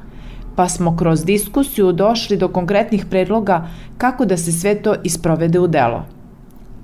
[0.55, 5.67] pa smo kroz diskusiju došli do konkretnih predloga kako da se sve to isprovede u
[5.67, 6.05] delo.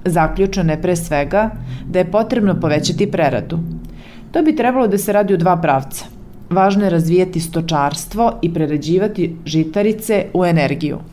[0.05, 1.49] Zaključeno je pre svega
[1.87, 3.59] da je potrebno povećati preradu.
[4.31, 6.05] To bi trebalo da se radi u dva pravca.
[6.51, 10.99] Važno je razvijati stočarstvo i prerađivati žitarice u energiju–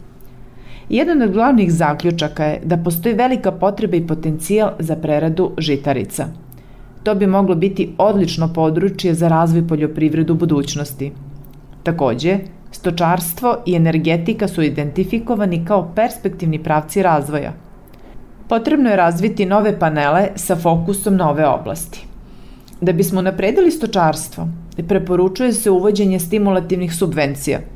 [0.88, 6.27] Jedan od glavnih zaključaka je da postoji velika potreba i potencijal za preradu žitarica.
[7.03, 11.12] To bi moglo biti odlično područje za razvoj poljoprivredu budućnosti.
[11.83, 12.38] Takođe,
[12.70, 17.53] stočarstvo i energetika su identifikovani kao perspektivni pravci razvoja.
[18.48, 22.07] Potrebno je razviti nove panele sa fokusom na ove oblasti.
[22.81, 24.48] Da bismo napredili stočarstvo,
[24.83, 27.61] preporučuje se uvođenje stimulativnih subvencija–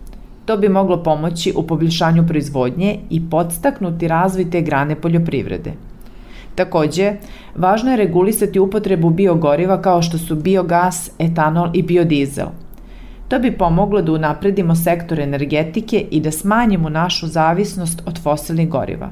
[0.44, 5.72] To bi moglo pomoći u poboljšanju proizvodnje i podstaknuti razvoj te grane poljoprivrede.
[6.54, 7.12] Takođe,
[7.56, 12.46] važno je regulisati upotrebu biogoriva kao što su biogas, etanol i biodizel.
[13.28, 19.10] To bi pomoglo da unapredimo sektor energetike i da smanjimo našu zavisnost od fosilnih goriva.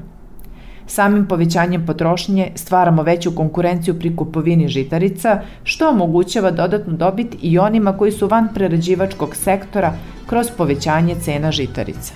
[0.91, 7.97] Samim povećanjem potrošnje stvaramo veću konkurenciju pri kupovini žitarica, što omogućava dodatnu dobit i onima
[7.97, 9.93] koji su van prerađivačkog sektora
[10.27, 12.13] kroz povećanje cena žitarica.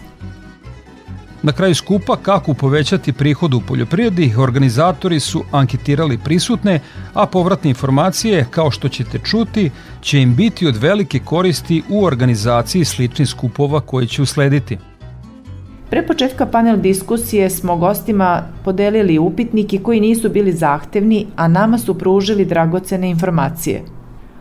[1.43, 6.79] Na kraju skupa kako povećati prihod u poljoprivredi, organizatori su anketirali prisutne,
[7.13, 12.85] a povratne informacije, kao što ćete čuti, će im biti od velike koristi u organizaciji
[12.85, 14.77] sličnih skupova koje će uslediti.
[15.89, 21.97] Pre početka panel diskusije smo gostima podelili upitnike koji nisu bili zahtevni, a nama su
[21.97, 23.81] pružili dragocene informacije.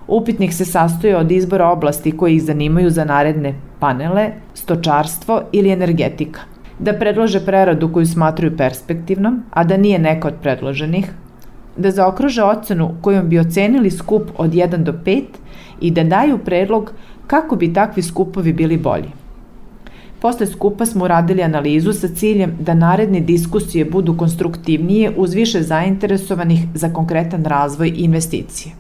[0.09, 6.40] Upitnik se sastoje od izbora oblasti koji ih zanimaju za naredne panele, stočarstvo ili energetika.
[6.78, 11.11] Da predlože preradu koju smatruju perspektivnom, a da nije neka od predloženih,
[11.76, 15.22] da zaokruže ocenu kojom bi ocenili skup od 1 do 5
[15.80, 16.92] i da daju predlog
[17.26, 19.23] kako bi takvi skupovi bili bolji.
[20.24, 26.60] Posle skupa smo uradili analizu sa ciljem da naredne diskusije budu konstruktivnije uz više zainteresovanih
[26.74, 28.74] za konkretan razvoj i investicije.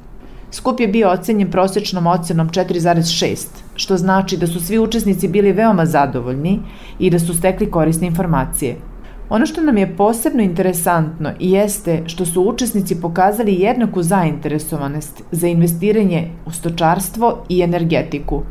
[0.50, 5.86] Skup je bio ocenjen prosečnom ocenom 4,6, što znači da su svi učesnici bili veoma
[5.86, 6.60] zadovoljni
[6.98, 8.76] i da su stekli korisne informacije.
[9.28, 16.28] Ono što nam je posebno interesantno jeste što su učesnici pokazali jednaku zainteresovanost za investiranje
[16.46, 18.42] u stočarstvo i energetiku,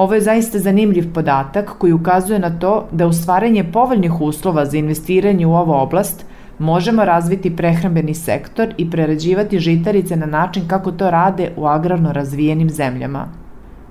[0.00, 4.78] Ovo je zaista zanimljiv podatak koji ukazuje na to da u stvaranje povoljnih uslova za
[4.78, 6.24] investiranje u ovu oblast
[6.58, 12.70] možemo razviti prehrambeni sektor i prerađivati žitarice na način kako to rade u agrarno razvijenim
[12.70, 13.26] zemljama.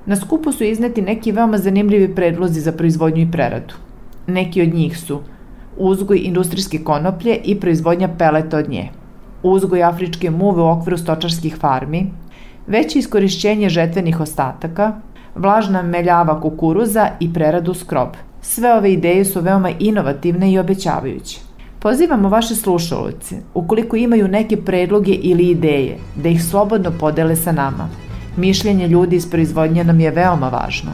[0.05, 3.73] Na skupu su izneti neki veoma zanimljivi predlozi za proizvodnju i preradu.
[4.27, 5.21] Neki od njih su
[5.77, 8.89] uzgoj industrijske konoplje i proizvodnja peleta od nje,
[9.43, 12.11] uzgoj afričke muve u okviru stočarskih farmi,
[12.67, 14.93] veće iskorišćenje žetvenih ostataka,
[15.35, 18.09] vlažna meljava kukuruza i preradu skrob.
[18.41, 21.39] Sve ove ideje su veoma inovativne i obećavajuće.
[21.79, 27.89] Pozivamo vaše slušalce, ukoliko imaju neke predloge ili ideje, da ih slobodno podele sa nama.
[28.37, 30.91] Mišljenje ljudi iz proizvodnje nam je veoma važno.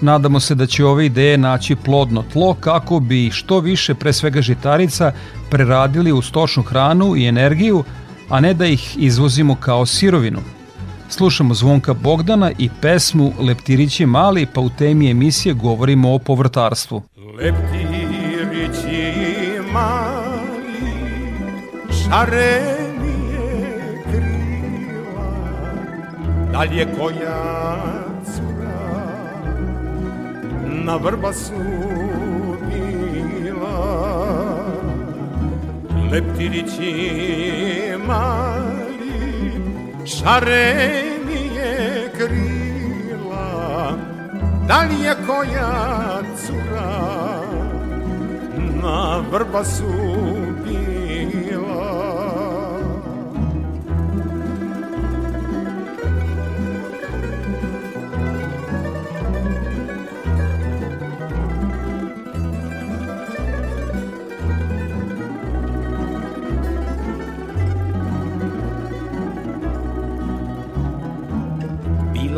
[0.00, 4.42] Nadamo se da će ove ideje naći plodno tlo kako bi što više pre svega
[4.42, 5.12] žitarica
[5.50, 7.84] preradili u stočnu hranu i energiju,
[8.28, 10.40] a ne da ih izvozimo kao sirovinu–
[11.12, 17.02] Slušamo Zvonka Bogdana i pesmu Leptirići mali, pa u temi emisije govorimo o povrtarstvu.
[17.38, 19.12] Leptirići
[19.72, 20.92] mali,
[22.04, 22.82] šarenije
[24.04, 25.32] krila,
[26.52, 27.76] da li je koja
[28.34, 29.12] cura
[30.84, 31.52] na vrbasu
[32.68, 33.92] bila
[36.12, 36.92] leptirići
[38.06, 38.71] mali
[40.06, 41.72] šarenije
[42.16, 43.98] krila
[44.68, 47.42] da li je koja cura?
[48.82, 50.41] Na vrbasu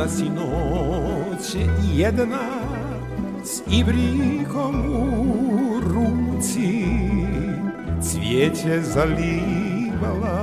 [0.05, 1.57] Bila si noć
[1.95, 2.49] jedna
[3.45, 6.87] s ibrikom u ruci
[8.03, 10.39] Cvijeće zalivala,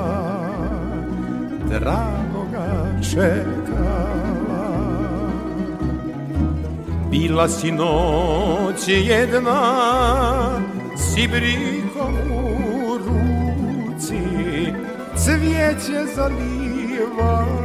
[1.69, 4.07] dragoga čekala.
[7.11, 9.61] Bila si noć jedna
[10.97, 14.23] s ibrikom u ruci
[15.15, 17.60] Cvijeće zalivala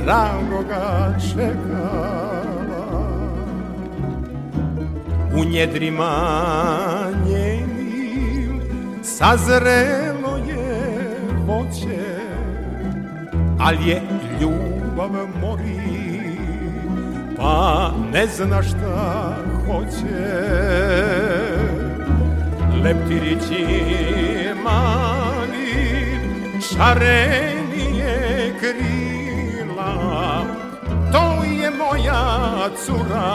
[0.00, 3.02] dragoga čekala
[5.36, 6.10] U njedrima
[7.28, 8.60] njenim
[9.02, 12.02] sazrelo je voće
[13.58, 14.02] Al je
[14.40, 15.82] ljubav mori
[17.42, 19.36] pa ne zna šta
[19.66, 20.22] hoće.
[22.84, 23.66] Leptirići
[24.64, 25.72] mali
[26.60, 28.14] šarenije
[28.60, 29.01] krije
[32.62, 33.34] moja cura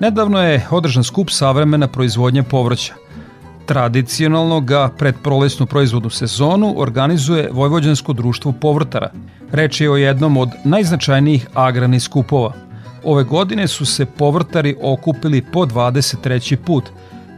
[0.00, 2.94] Nedavno je održan skup savremena proizvodnja povrća–
[3.66, 9.10] Tradicionalno ga pred prolesnu proizvodnu sezonu organizuje Vojvođansko društvo povrtara.
[9.52, 12.52] Reč je o jednom od najznačajnijih agrarnih skupova.
[13.04, 16.56] Ove godine su se povrtari okupili po 23.
[16.56, 16.84] put.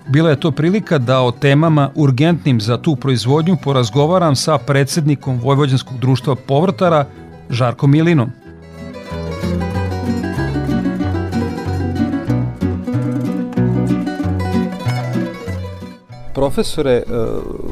[0.09, 5.99] Bila je to prilika da o temama urgentnim za tu proizvodnju porazgovaram sa predsednikom Vojvođanskog
[5.99, 7.05] društva povrtara
[7.51, 8.31] Žarkom Milinom.
[16.39, 17.03] Profesore, e,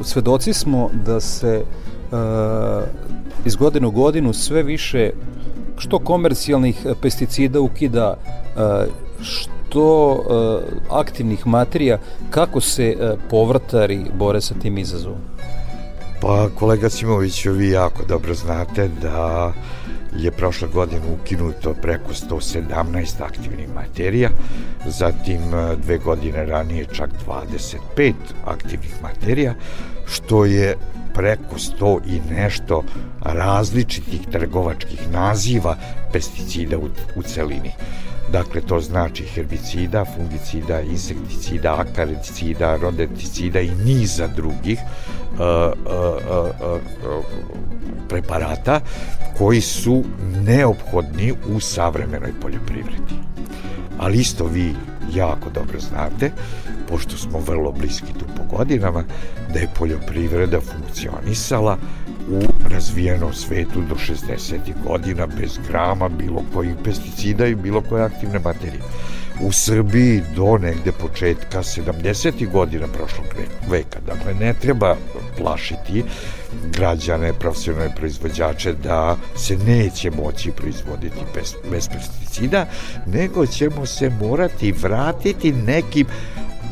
[0.03, 2.15] svedoci smo da se e,
[3.45, 5.11] iz godine u godinu sve više
[5.77, 8.87] što komercijalnih pesticida ukida, e,
[9.21, 10.23] što
[10.89, 11.99] aktivnih materija,
[12.29, 15.19] kako se povrtari bore sa tim izazovom?
[16.21, 19.53] Pa kolega Simoviću, vi jako dobro znate da
[20.15, 24.29] je prošle godine ukinuto preko 117 aktivnih materija,
[24.85, 28.13] zatim e, dve godine ranije čak 25
[28.45, 29.53] aktivnih materija,
[30.05, 30.75] što je
[31.13, 32.83] preko 100 i nešto
[33.21, 35.77] različitih trgovačkih naziva
[36.13, 37.71] pesticida u, u celini.
[38.31, 44.79] Dakle, to znači herbicida, fungicida, insekticida, akarecida, rodenticida i niza drugih
[48.09, 48.79] preparata
[49.37, 50.03] koji su
[50.45, 53.15] neophodni u savremenoj poljoprivredi.
[53.99, 54.75] Ali isto vi
[55.13, 56.31] jako dobro znate,
[56.89, 59.03] pošto smo vrlo bliski tu po godinama,
[59.53, 61.77] da je poljoprivreda funkcionisala
[62.29, 64.57] u razvijenom svetu do 60.
[64.87, 68.81] godina bez grama bilo kojih pesticida i bilo koje aktivne materije.
[69.41, 72.51] U Srbiji do negde početka 70.
[72.51, 73.25] godina prošlog
[73.69, 73.99] veka.
[74.05, 74.95] Dakle, ne treba
[75.37, 76.03] plašiti
[76.71, 82.65] građane, profesionalne proizvođače da se neće moći proizvoditi bez, bez pesticida,
[83.05, 86.07] nego ćemo se morati vratiti nekim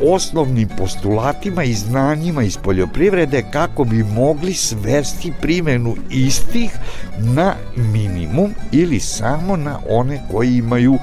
[0.02, 6.72] osnovnim postulatima i znanjima iz poljoprivrede kako bi mogli svesti primenu istih
[7.18, 10.98] na minimum ili samo na one koji imaju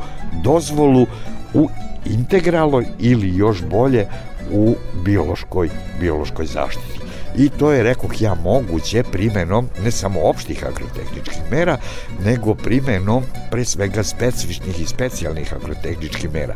[0.44, 1.06] dozvolu
[1.54, 1.68] u
[2.04, 4.06] integralnoj ili još bolje
[4.52, 4.74] u
[5.04, 5.68] biološkoj,
[6.00, 7.00] biološkoj zaštiti.
[7.36, 11.76] I to je, rekoh ja, moguće primenom ne samo opštih agrotehničkih mera,
[12.24, 16.54] nego primenom pre svega specifičnih i specijalnih agrotehničkih mera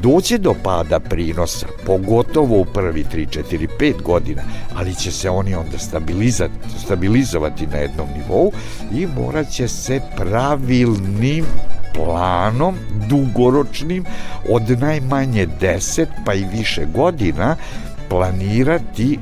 [0.00, 4.42] doće do pada prinosa, pogotovo u prvi 3, 4, 5 godina,
[4.74, 5.78] ali će se oni onda
[6.84, 8.52] stabilizovati na jednom nivou
[8.92, 11.44] i morat će se pravilnim
[11.94, 12.74] planom,
[13.08, 14.04] dugoročnim,
[14.48, 17.56] od najmanje 10 pa i više godina,
[18.12, 19.18] planirati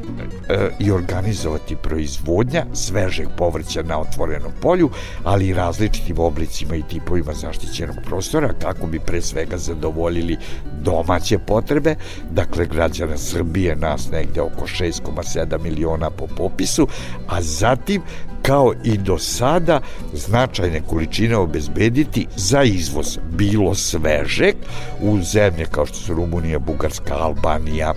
[0.49, 4.91] e, i organizovati proizvodnja svežeg povrća na otvorenom polju,
[5.25, 10.37] ali i različitim oblicima i tipovima zaštićenog prostora kako bi pre svega zadovoljili
[10.83, 11.95] domaće potrebe,
[12.31, 16.89] dakle građana Srbije nas negde oko 6,7 miliona po popisu,
[17.29, 18.03] a zatim
[18.43, 19.81] kao i do sada
[20.13, 24.55] značajne količine obezbediti za izvoz bilo svežeg
[25.01, 27.95] u zemlje kao što su Rumunija, Bugarska, Albanija,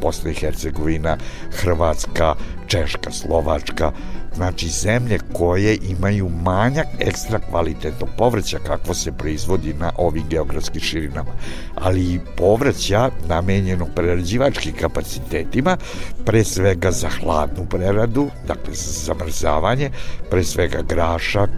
[0.00, 1.16] Bosna i Hercegovina,
[1.50, 2.34] Hrvatska,
[2.66, 3.92] Češka, Slovačka,
[4.34, 11.30] znači zemlje koje imaju manjak ekstra kvalitetnog povrća kakvo se proizvodi na ovih geografskih širinama,
[11.74, 15.76] ali i povrća namenjeno prerađivačkim kapacitetima,
[16.24, 19.90] pre svega za hladnu preradu, dakle za zamrzavanje,
[20.30, 21.50] pre svega grašak,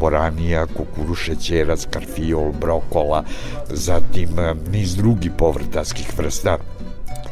[0.00, 3.24] boranija, kukuruš, šećerac, karfiol, brokola,
[3.70, 4.28] zatim
[4.72, 6.58] niz drugih povrtarskih vrsta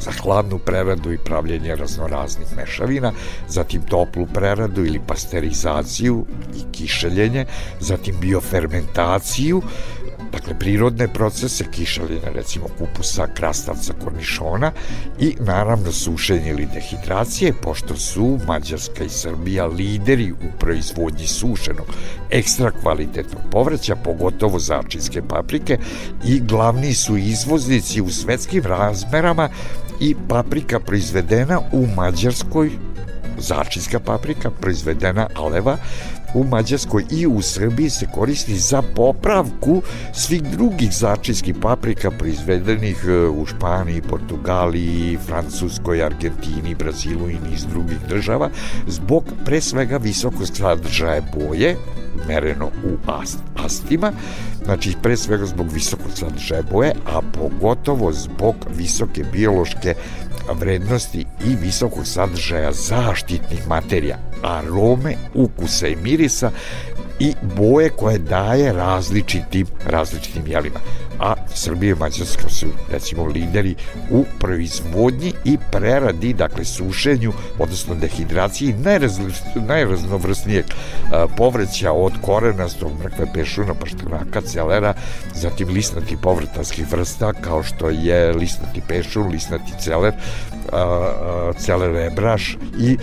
[0.01, 3.13] za hladnu preradu i pravljenje raznoraznih mešavina,
[3.49, 6.27] zatim toplu preradu ili pasterizaciju
[6.57, 7.47] i kišeljenje,
[7.81, 9.63] zatim biofermentaciju,
[10.33, 14.73] dakle prirodne procese kišeljene recimo kupusa, krastavca, kornišona
[15.19, 21.87] i naravno sušenje ili dehidracije pošto su Mađarska i Srbija lideri u proizvodnji sušenog
[22.31, 25.79] ekstra kvalitetnog povrća, pogotovo začinske paprike
[26.25, 29.49] i glavni su izvoznici u svetskim razmerama
[30.01, 32.71] i paprika proizvedena u Mađarskoj
[33.39, 35.77] začinska paprika proizvedena aleva
[36.35, 39.83] u Mađarskoj i u Srbiji se koristi za popravku
[40.13, 47.99] svih drugih začinskih paprika proizvedenih e, u Španiji, Portugaliji, Francuskoj, Argentini, Brazilu i niz drugih
[48.09, 48.51] država
[48.87, 51.77] zbog pre svega visokog sadržaja boje
[52.29, 54.13] mereno u ast, astima,
[54.65, 59.95] znači pre svega zbog visokog sadržaja boje, a pogotovo zbog visoke biološke
[60.55, 66.51] vrednosti i visokog sadržaja zaštitnih materija, arome, ukusa i mirisa
[67.19, 70.81] i boje koje daje različitim, različitim jelima.
[71.21, 73.75] A Srbija i Mađarska su recimo lideri
[74.11, 78.75] u proizvodnji i preradi, dakle sušenju, odnosno dehidraciji
[79.55, 80.65] najraznovrsnijeg
[81.37, 84.95] povrća od korenastog mrkve pešuna, paštenaka, celera,
[85.35, 90.13] zatim lisnati povrtarskih vrsta kao što je lisnati pešun, lisnati celer,
[91.59, 92.97] celer rebraš i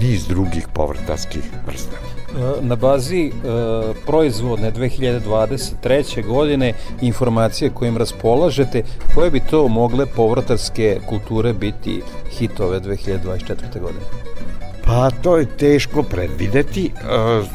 [0.00, 2.11] niz drugih povrtarskih vrsta
[2.60, 3.32] na bazi e,
[4.06, 6.26] proizvodne 2023.
[6.26, 8.82] godine informacije kojim raspolažete,
[9.14, 13.80] koje bi to mogle povrtarske kulture biti hitove 2024.
[13.80, 14.04] godine?
[14.84, 16.90] Pa to je teško predvideti, e,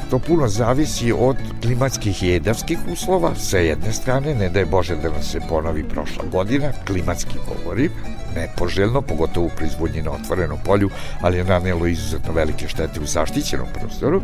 [0.09, 4.95] to puno zavisi od klimatskih i jedavskih uslova, sa jedne strane, ne da je Bože
[4.95, 7.91] da nam se ponovi prošla godina, klimatski govorim,
[8.38, 10.90] nepoželjno, pogotovo u proizvodnji na otvorenom polju,
[11.22, 14.22] ali je nanelo izuzetno velike štete u zaštićenom prostoru,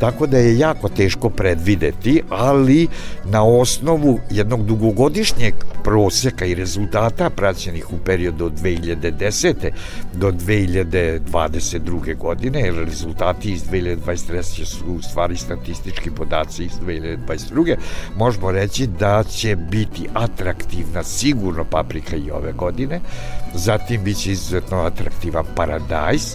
[0.00, 2.88] tako da je jako teško predvideti, ali
[3.24, 5.54] na osnovu jednog dugogodišnjeg
[5.84, 9.70] proseka i rezultata praćenih u periodu od 2010.
[10.14, 12.16] do 2022.
[12.16, 14.64] godine, jer rezultati iz 2023.
[14.64, 17.76] su u stvari statistički podaci iz 2022.
[18.16, 23.00] možemo reći da će biti atraktivna sigurno paprika i ove godine,
[23.54, 26.34] zatim biće izuzetno atraktivan paradajz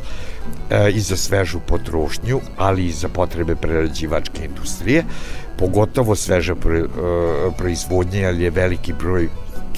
[0.70, 5.04] e, i za svežu potrošnju, ali i za potrebe prerađivačke industrije,
[5.58, 6.88] pogotovo sveža pro, e,
[7.58, 9.30] proizvodnje, ali je veliki broj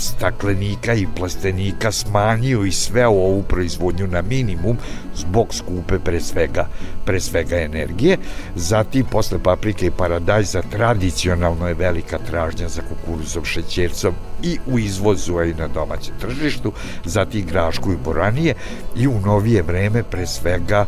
[0.01, 4.77] staklenika i plastenika smanjio i sve ovu proizvodnju na minimum
[5.15, 6.67] zbog skupe pre svega,
[7.05, 8.17] pre svega energije.
[8.55, 15.37] Zatim, posle paprike i paradajza, tradicionalno je velika tražnja za kukuruzom, šećercom i u izvozu,
[15.37, 16.71] a i na domaćem tržištu,
[17.05, 18.53] zatim grašku i boranije
[18.95, 20.85] i u novije vreme pre svega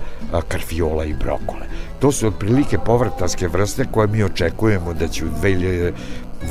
[0.48, 1.66] karfiola i brokole.
[2.00, 5.94] To su otprilike povrtarske vrste koje mi očekujemo da će u 2000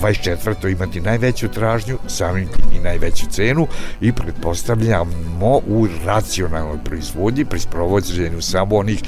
[0.01, 0.73] 24.
[0.73, 3.67] imati najveću tražnju, samim tim i najveću cenu
[4.01, 9.03] i pretpostavljamo u racionalnoj proizvodnji pri sprovođenju samo onih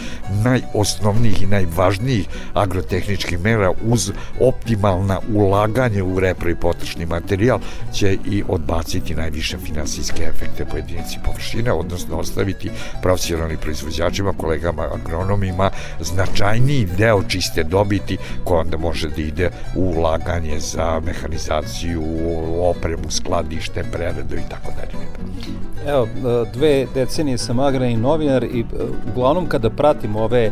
[0.44, 7.58] najosnovnijih i najvažnijih agrotehničkih mera uz optimalna ulaganje u repro i potrošni materijal
[7.92, 12.70] će i odbaciti najviše finansijske efekte po jedinici površine, odnosno ostaviti
[13.02, 15.70] profesionalnim proizvođačima, kolegama agronomima
[16.00, 20.73] značajniji deo čiste dobiti koja onda može da ide u ulaganje za
[21.06, 22.02] mehanizaciju,
[22.62, 25.04] opremu, skladište, preradu i tako dalje.
[25.86, 26.08] Evo,
[26.54, 28.64] dve decenije sam agrani novinar i
[29.12, 30.50] uglavnom kada pratim ove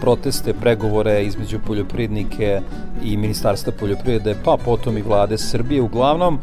[0.00, 2.60] proteste, pregovore između poljoprivrednike
[3.04, 6.38] i Ministarstva poljoprivrede, pa potom i vlade Srbije, uglavnom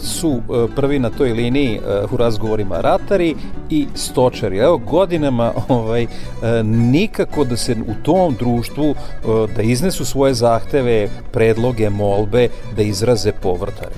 [0.00, 0.40] su
[0.76, 1.80] prvi na toj liniji
[2.12, 3.34] u razgovorima ratari
[3.70, 4.58] i stočari.
[4.58, 6.06] Evo, godinama ovaj,
[6.64, 8.94] nikako da se u tom društvu
[9.56, 13.94] da iznesu svoje zahteve, predloge, molbe, da izraze povrtare.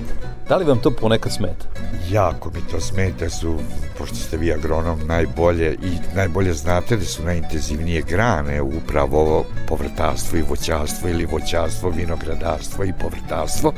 [0.49, 1.65] Da li vam to ponekad smeta?
[2.09, 3.59] Jako mi to smeta su,
[3.97, 10.37] pošto ste vi agronom, najbolje i najbolje znate da su najintenzivnije grane upravo ovo povrtarstvo
[10.37, 13.73] i voćarstvo ili voćarstvo, vinogradarstvo i povrtarstvo.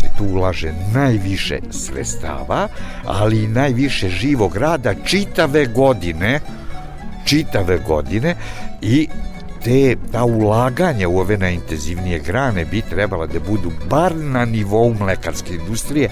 [0.00, 2.68] Se tu ulaže najviše sredstava,
[3.04, 6.40] ali i najviše živog rada čitave godine
[7.26, 8.34] čitave godine
[8.82, 9.08] i
[9.66, 15.54] te, ta ulaganja u ove najintenzivnije grane bi trebala da budu bar na nivou mlekarske
[15.54, 16.10] industrije,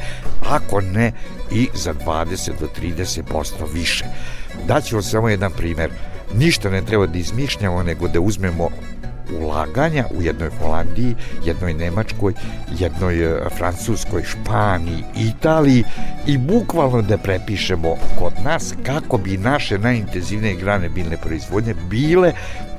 [0.51, 1.13] ako ne
[1.51, 4.05] i za 20 do 30% više.
[4.67, 5.91] Daću vam samo jedan primer.
[6.35, 8.69] Ništa ne treba da izmišljamo, nego da uzmemo
[9.41, 12.33] ulaganja u jednoj Holandiji, jednoj Nemačkoj,
[12.79, 15.85] jednoj e, Francuskoj, Španiji, Italiji
[16.27, 22.33] i bukvalno da prepišemo kod nas kako bi naše najintenzivnije grane biljne proizvodnje bile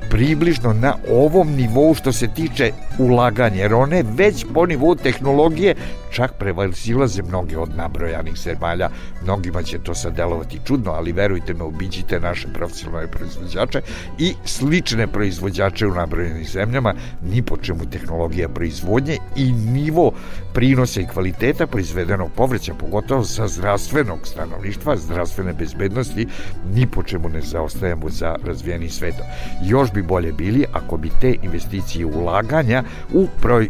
[0.09, 5.75] približno na ovom nivou što se tiče ulaganja, jer one već po nivou tehnologije
[6.15, 8.89] čak prevazilaze mnoge od nabrojanih zemalja.
[9.23, 13.81] Mnogima će to sad delovati čudno, ali verujte me, obiđite naše profesionalne proizvođače
[14.19, 20.11] i slične proizvođače u nabrojanim zemljama, ni po čemu tehnologija proizvodnje i nivo
[20.53, 26.27] prinosa i kvaliteta proizvedenog povrća, pogotovo sa zdravstvenog stanovništva, zdravstvene bezbednosti,
[26.73, 29.25] ni po čemu ne zaostajemo za razvijenim svetom.
[29.63, 33.27] Još bi bolje bili ako bi te investicije ulaganja u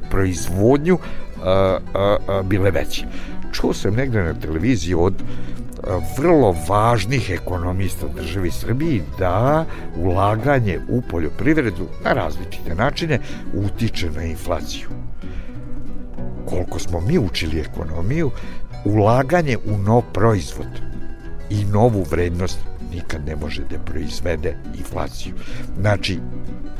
[0.09, 0.97] proizvodnju
[1.45, 3.05] a, a, a, bile veće.
[3.53, 5.13] Čuo sam negde na televiziji od
[6.17, 9.65] vrlo važnih ekonomista državi Srbiji da
[9.97, 13.19] ulaganje u poljoprivredu na različite načine
[13.53, 14.89] utiče na inflaciju.
[16.45, 18.31] Koliko smo mi učili ekonomiju,
[18.85, 20.81] ulaganje u nov proizvod
[21.49, 22.59] i novu vrednost
[22.93, 25.33] nikad ne može da proizvede inflaciju.
[25.79, 26.19] Znači,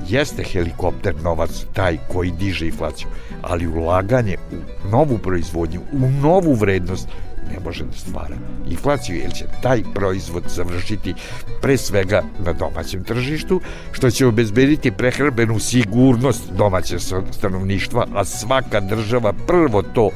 [0.08, 3.08] jeste helikopter novac taj koji diže inflaciju,
[3.42, 7.08] ali ulaganje u novu proizvodnju, u novu vrednost
[7.54, 8.36] ne može da stvara
[8.70, 11.14] inflaciju, jer će taj proizvod završiti
[11.62, 16.98] pre svega na domaćem tržištu, što će obezbediti prehrabenu sigurnost domaće
[17.32, 20.10] stanovništva, a svaka država prvo to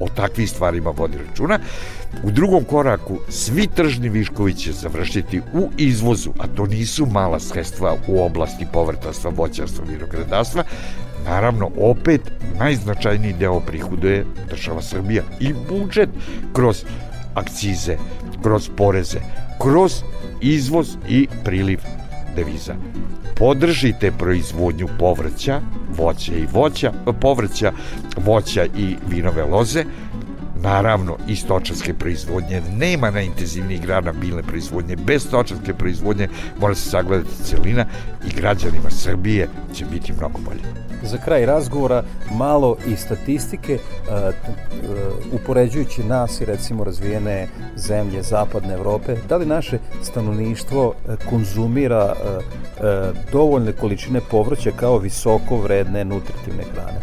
[0.00, 1.58] o takvim stvarima vodi računa.
[2.22, 7.96] U drugom koraku svi tržni viškovi će završiti u izvozu, a to nisu mala sredstva
[8.08, 10.64] u oblasti povrtarstva, voćarstva, vinogradarstva,
[11.24, 12.20] Naravno, opet
[12.58, 16.08] najznačajniji deo prihoduje država Srbija i budžet
[16.52, 16.84] kroz
[17.34, 17.96] akcize,
[18.42, 19.18] kroz poreze,
[19.62, 20.02] kroz
[20.40, 21.80] izvoz i priliv
[22.36, 22.74] deviza.
[23.36, 25.60] Podržite proizvodnju povrća,
[25.96, 27.72] voća i voća, povrća,
[28.16, 29.84] voća i vinove loze,
[30.64, 32.62] naravno i stočarske proizvodnje.
[32.76, 34.96] Nema najintenzivnijih grana biljne proizvodnje.
[34.96, 36.28] Bez stočarske proizvodnje
[36.60, 37.86] mora se sagledati celina
[38.26, 40.60] i građanima Srbije će biti mnogo bolje.
[41.02, 42.02] Za kraj razgovora
[42.32, 43.78] malo i statistike
[45.32, 50.94] upoređujući nas i recimo razvijene zemlje zapadne Evrope, da li naše stanovništvo
[51.30, 52.14] konzumira
[53.32, 57.00] dovoljne količine povrća kao visoko vredne nutritivne hrane?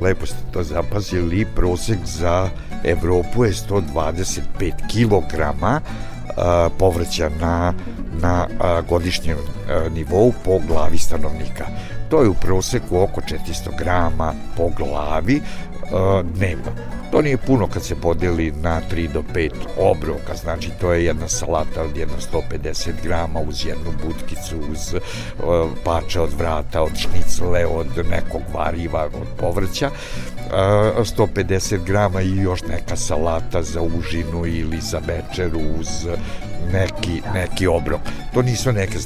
[0.00, 2.48] Lepo ste to zapazili, prosek za
[2.84, 4.40] Evropu je 125
[4.92, 5.22] kg
[6.78, 7.74] povrća na,
[8.20, 8.46] na
[8.88, 9.36] godišnjem
[9.94, 11.66] nivou po glavi stanovnika.
[12.08, 15.40] To je u proseku oko 400 grama po glavi
[16.34, 16.72] dnevno.
[17.10, 21.28] To nije puno kad se podeli na 3 do 5 obroka, znači to je jedna
[21.28, 22.14] salata od jedno
[22.52, 24.94] 150 grama uz jednu butkicu, uz
[25.84, 29.90] pače od vrata, od šnicle, od nekog variva, od povrća,
[30.52, 35.88] 150 grama i još neka salata za užinu ili za večeru uz
[36.72, 38.00] neki, neki obrok.
[38.34, 38.98] To nisu neke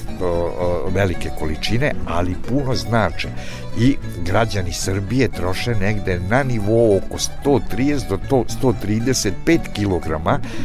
[0.88, 3.28] velike količine, ali puno znače.
[3.78, 9.32] I građani Srbije troše negde na nivou oko 130 do to 135
[9.74, 10.10] kg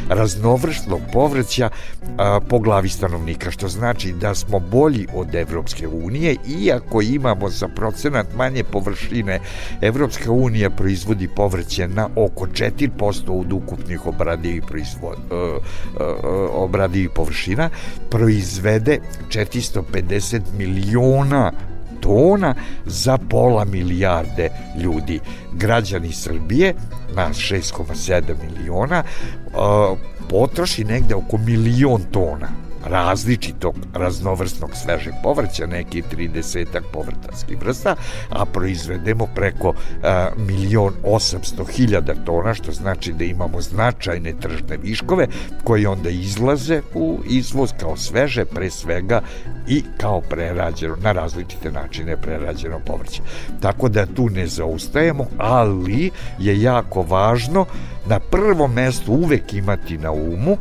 [0.09, 1.69] raznovrstnog povrća
[2.17, 7.67] a, po glavi stanovnika, što znači da smo bolji od Evropske unije, iako imamo za
[7.67, 9.39] procenat manje površine,
[9.81, 12.89] Evropska unija proizvodi povrće na oko 4%
[13.27, 15.17] od ukupnih obradivih proizvod,
[16.53, 17.69] obradivih površina,
[18.09, 18.99] proizvede
[19.29, 21.51] 450 miliona
[22.01, 24.49] tona za pola milijarde
[24.83, 25.19] ljudi.
[25.53, 26.73] Građani Srbije,
[27.15, 29.03] nas 6,7 miliona,
[30.29, 37.95] potroši negde oko milion tona različitog raznovrsnog svežeg povrća, neki 30 povrtarskih vrsta,
[38.29, 39.73] a proizvedemo preko
[40.37, 45.27] milion 800 hiljada tona, što znači da imamo značajne tržne viškove
[45.63, 49.21] koji onda izlaze u izvoz kao sveže, pre svega
[49.67, 53.21] i kao prerađeno, na različite načine prerađeno povrće.
[53.61, 57.65] Tako da tu ne zaustajemo, ali je jako važno
[58.05, 60.57] na prvom mestu uvek imati na umu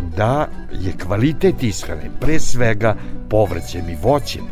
[0.00, 2.96] da je kvalitet ishrane pre svega
[3.30, 4.42] povrćem i voćem,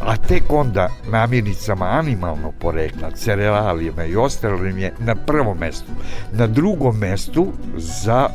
[0.00, 5.92] a tek onda namirnicama animalnog porekla, cerealijama i ostalim je na prvom mestu.
[6.32, 8.28] Na drugom mestu za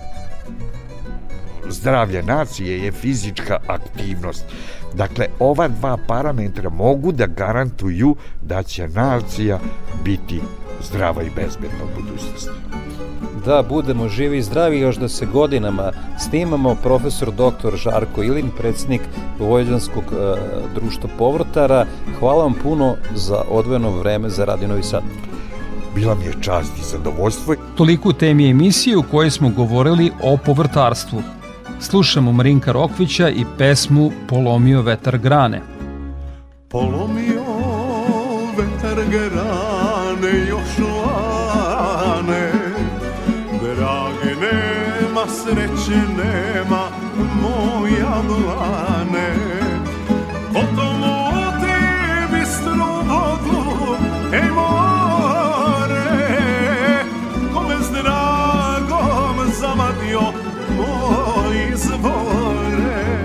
[1.70, 4.46] zdravlje nacije je fizička aktivnost.
[4.94, 9.60] Dakle, ova dva parametra mogu da garantuju da će nacija
[10.04, 10.42] biti
[10.82, 12.50] zdrava i bezbedna u budućnosti
[13.46, 16.76] da budemo živi i zdravi još da se godinama snimamo.
[16.76, 17.76] Profesor dr.
[17.76, 19.02] Žarko Ilin, predsednik
[19.40, 20.36] Vojvođanskog e,
[20.76, 21.86] društva povrtara.
[22.20, 25.04] Hvala vam puno za odvojeno vreme za Radio Novi Sad.
[25.96, 27.56] Bila mi je čast i zadovoljstvo.
[27.76, 31.22] Toliko u temi emisije u kojoj smo govorili o povrtarstvu.
[31.80, 35.62] Slušamo Marinka Rokvića i pesmu Polomio vetar grane.
[36.70, 37.44] Polomio
[38.58, 40.99] vetar grane još
[45.44, 46.90] sreće nema
[47.42, 49.36] moja mlane
[50.54, 53.96] Potom u tebi strubodu,
[54.34, 56.00] ej more
[57.54, 60.22] Kome s dragom zamadio
[60.78, 63.19] moj izvore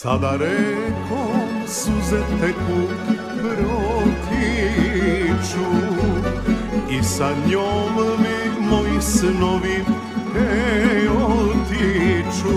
[0.00, 2.80] Sada rekom suze teku
[3.36, 4.40] protiču
[6.90, 9.84] I sa njom mi moji snovi
[10.36, 12.56] ej otiču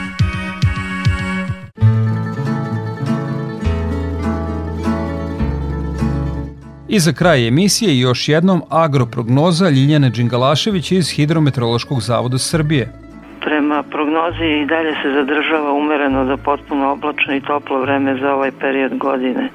[6.95, 12.91] I za kraj emisije još jednom agroprognoza Ljiljane Đingalašević iz Hidrometeorološkog zavoda Srbije.
[13.41, 18.51] Prema prognozi i dalje se zadržava umereno do potpuno oblačno i toplo vreme za ovaj
[18.51, 19.49] period godine.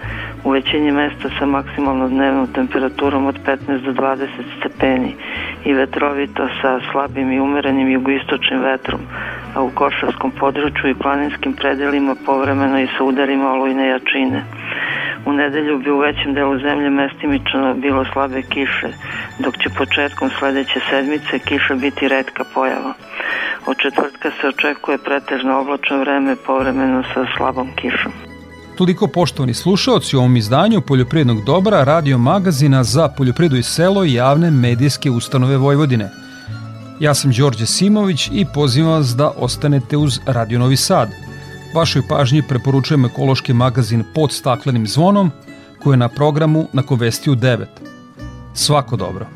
[0.45, 4.26] U većini mesta sa maksimalnom dnevnom temperaturom od 15 do 20
[4.59, 5.14] stepeni
[5.64, 9.01] i vetrovito sa slabim i umerenim jugoistočnim vetrom,
[9.55, 14.45] a u košarskom području i planinskim predelima povremeno i sa udarima olujne jačine.
[15.27, 18.91] U nedelju bi u većem delu zemlje mestimično bilo slabe kiše,
[19.39, 22.93] dok će početkom sledeće sedmice kiša biti redka pojava.
[23.66, 28.12] Od četvrtka se očekuje pretežno oblačno vreme povremeno sa slabom kišom.
[28.79, 34.14] Toliko poštovani slušaoci u ovom izdanju Poljoprivrednog dobra radio magazina za poljoprivredu i selo i
[34.14, 36.09] javne medijske ustanove Vojvodine.
[37.01, 41.09] Ja sam Đorđe Simović i pozivam vas da ostanete uz Radio Novi Sad.
[41.77, 45.31] Vašoj pažnji preporučujem ekološki magazin pod staklenim zvonom
[45.83, 47.66] koji je na programu na Kovestiju 9.
[48.55, 49.27] Svako dobro.